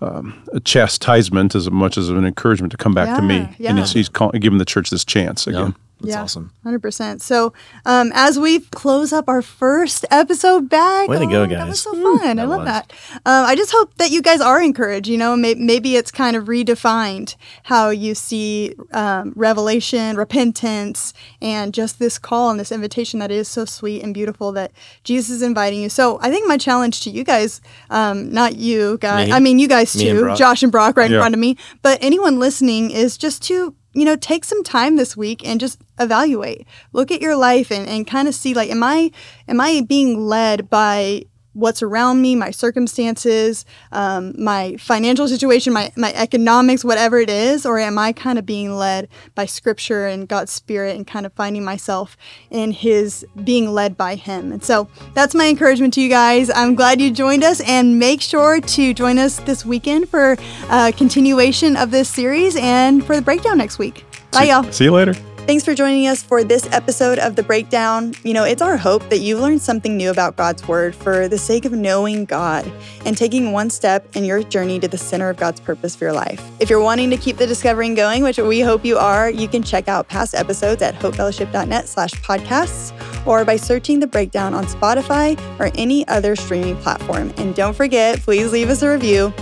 um, 0.00 0.42
a 0.52 0.60
chastisement 0.60 1.54
as 1.54 1.70
much 1.70 1.98
as 1.98 2.08
an 2.08 2.24
encouragement 2.24 2.70
to 2.70 2.78
come 2.78 2.94
back 2.94 3.16
to 3.16 3.22
me. 3.22 3.36
Yeah, 3.36 3.54
yeah. 3.58 3.70
And 3.70 3.78
he's, 3.78 3.92
he's 3.92 4.08
call, 4.08 4.30
giving 4.30 4.58
the 4.58 4.64
church 4.64 4.88
this 4.88 5.04
chance 5.04 5.46
again. 5.46 5.74
That's 6.00 6.12
yeah 6.14 6.22
awesome 6.22 6.52
100% 6.64 7.20
so 7.20 7.52
um, 7.86 8.10
as 8.14 8.38
we 8.38 8.60
close 8.60 9.12
up 9.12 9.28
our 9.28 9.42
first 9.42 10.04
episode 10.10 10.68
back 10.68 11.08
Way 11.08 11.18
to 11.18 11.26
go, 11.26 11.42
oh, 11.42 11.46
that 11.46 11.68
was 11.68 11.80
so 11.80 11.92
fun 11.94 12.38
i 12.38 12.44
love 12.44 12.60
was. 12.60 12.66
that 12.66 12.92
um, 13.26 13.44
i 13.46 13.54
just 13.54 13.72
hope 13.72 13.94
that 13.96 14.10
you 14.10 14.22
guys 14.22 14.40
are 14.40 14.60
encouraged 14.62 15.08
you 15.08 15.16
know 15.18 15.36
may- 15.36 15.54
maybe 15.54 15.96
it's 15.96 16.10
kind 16.10 16.36
of 16.36 16.44
redefined 16.46 17.36
how 17.64 17.90
you 17.90 18.14
see 18.14 18.74
um, 18.92 19.32
revelation 19.36 20.16
repentance 20.16 21.12
and 21.42 21.72
just 21.74 21.98
this 21.98 22.18
call 22.18 22.50
and 22.50 22.58
this 22.60 22.72
invitation 22.72 23.20
that 23.20 23.30
is 23.30 23.48
so 23.48 23.64
sweet 23.64 24.02
and 24.02 24.14
beautiful 24.14 24.52
that 24.52 24.72
jesus 25.04 25.30
is 25.30 25.42
inviting 25.42 25.80
you 25.80 25.88
so 25.88 26.18
i 26.22 26.30
think 26.30 26.46
my 26.48 26.56
challenge 26.56 27.00
to 27.00 27.10
you 27.10 27.24
guys 27.24 27.60
um, 27.90 28.32
not 28.32 28.56
you 28.56 28.98
guys 28.98 29.28
Me. 29.28 29.32
i 29.32 29.38
mean 29.40 29.58
you 29.58 29.68
guys 29.68 29.94
Me 29.96 30.04
too 30.10 30.20
Brock. 30.22 30.38
josh 30.38 30.62
and 30.62 30.72
brock 30.72 30.96
right 30.96 31.10
Yeah. 31.10 31.16
in 31.16 31.20
front 31.22 31.34
of 31.34 31.40
me 31.40 31.56
but 31.82 31.98
anyone 32.02 32.38
listening 32.38 32.90
is 32.90 33.16
just 33.18 33.42
to 33.44 33.74
you 33.92 34.04
know 34.04 34.16
take 34.16 34.44
some 34.44 34.62
time 34.62 34.96
this 34.96 35.16
week 35.16 35.46
and 35.46 35.58
just 35.60 35.80
evaluate. 36.00 36.66
Look 36.92 37.12
at 37.12 37.20
your 37.20 37.36
life 37.36 37.70
and, 37.70 37.88
and 37.88 38.06
kind 38.06 38.26
of 38.26 38.34
see 38.34 38.54
like 38.54 38.70
am 38.70 38.82
i 38.82 39.10
am 39.46 39.60
i 39.60 39.82
being 39.86 40.26
led 40.26 40.68
by 40.68 41.24
what's 41.52 41.82
around 41.82 42.22
me 42.22 42.36
my 42.36 42.50
circumstances 42.50 43.64
um, 43.90 44.32
my 44.38 44.76
financial 44.76 45.26
situation 45.26 45.72
my, 45.72 45.90
my 45.96 46.12
economics 46.14 46.84
whatever 46.84 47.18
it 47.18 47.28
is 47.28 47.66
or 47.66 47.78
am 47.78 47.98
i 47.98 48.12
kind 48.12 48.38
of 48.38 48.46
being 48.46 48.72
led 48.72 49.08
by 49.34 49.44
scripture 49.44 50.06
and 50.06 50.28
god's 50.28 50.52
spirit 50.52 50.96
and 50.96 51.08
kind 51.08 51.26
of 51.26 51.32
finding 51.32 51.64
myself 51.64 52.16
in 52.50 52.70
his 52.70 53.26
being 53.42 53.72
led 53.72 53.96
by 53.96 54.14
him? 54.14 54.52
And 54.52 54.62
so 54.62 54.88
that's 55.14 55.34
my 55.34 55.48
encouragement 55.48 55.94
to 55.94 56.00
you 56.00 56.08
guys. 56.08 56.50
I'm 56.50 56.74
glad 56.74 57.00
you 57.00 57.10
joined 57.10 57.42
us 57.42 57.60
and 57.60 57.98
make 57.98 58.20
sure 58.20 58.60
to 58.60 58.94
join 58.94 59.18
us 59.18 59.40
this 59.40 59.64
weekend 59.64 60.08
for 60.08 60.36
a 60.70 60.92
continuation 60.92 61.76
of 61.76 61.90
this 61.90 62.08
series 62.08 62.56
and 62.56 63.04
for 63.04 63.16
the 63.16 63.22
breakdown 63.22 63.58
next 63.58 63.78
week. 63.78 64.04
Bye 64.30 64.44
y'all. 64.44 64.70
See 64.70 64.84
you 64.84 64.92
later. 64.92 65.14
Thanks 65.46 65.64
for 65.64 65.74
joining 65.74 66.06
us 66.06 66.22
for 66.22 66.44
this 66.44 66.68
episode 66.70 67.18
of 67.18 67.34
The 67.34 67.42
Breakdown. 67.42 68.14
You 68.22 68.34
know, 68.34 68.44
it's 68.44 68.62
our 68.62 68.76
hope 68.76 69.08
that 69.08 69.18
you've 69.18 69.40
learned 69.40 69.60
something 69.60 69.96
new 69.96 70.10
about 70.10 70.36
God's 70.36 70.66
Word 70.68 70.94
for 70.94 71.26
the 71.26 71.38
sake 71.38 71.64
of 71.64 71.72
knowing 71.72 72.24
God 72.24 72.70
and 73.04 73.16
taking 73.16 73.50
one 73.50 73.68
step 73.68 74.14
in 74.14 74.24
your 74.24 74.44
journey 74.44 74.78
to 74.78 74.86
the 74.86 74.96
center 74.96 75.28
of 75.28 75.38
God's 75.38 75.58
purpose 75.58 75.96
for 75.96 76.04
your 76.04 76.12
life. 76.12 76.40
If 76.60 76.70
you're 76.70 76.80
wanting 76.80 77.10
to 77.10 77.16
keep 77.16 77.36
the 77.36 77.48
discovering 77.48 77.96
going, 77.96 78.22
which 78.22 78.38
we 78.38 78.60
hope 78.60 78.84
you 78.84 78.96
are, 78.96 79.28
you 79.28 79.48
can 79.48 79.64
check 79.64 79.88
out 79.88 80.06
past 80.06 80.36
episodes 80.36 80.82
at 80.82 80.94
hopefellowship.net 80.94 81.88
slash 81.88 82.12
podcasts 82.12 82.92
or 83.26 83.44
by 83.44 83.56
searching 83.56 83.98
The 83.98 84.06
Breakdown 84.06 84.54
on 84.54 84.66
Spotify 84.66 85.36
or 85.58 85.72
any 85.74 86.06
other 86.06 86.36
streaming 86.36 86.76
platform. 86.76 87.32
And 87.38 87.56
don't 87.56 87.74
forget, 87.74 88.20
please 88.20 88.52
leave 88.52 88.68
us 88.68 88.82
a 88.82 88.90
review. 88.90 89.34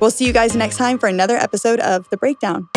We'll 0.00 0.10
see 0.10 0.26
you 0.26 0.32
guys 0.32 0.56
next 0.56 0.76
time 0.76 0.98
for 0.98 1.08
another 1.08 1.36
episode 1.36 1.78
of 1.78 2.10
The 2.10 2.16
Breakdown. 2.16 2.68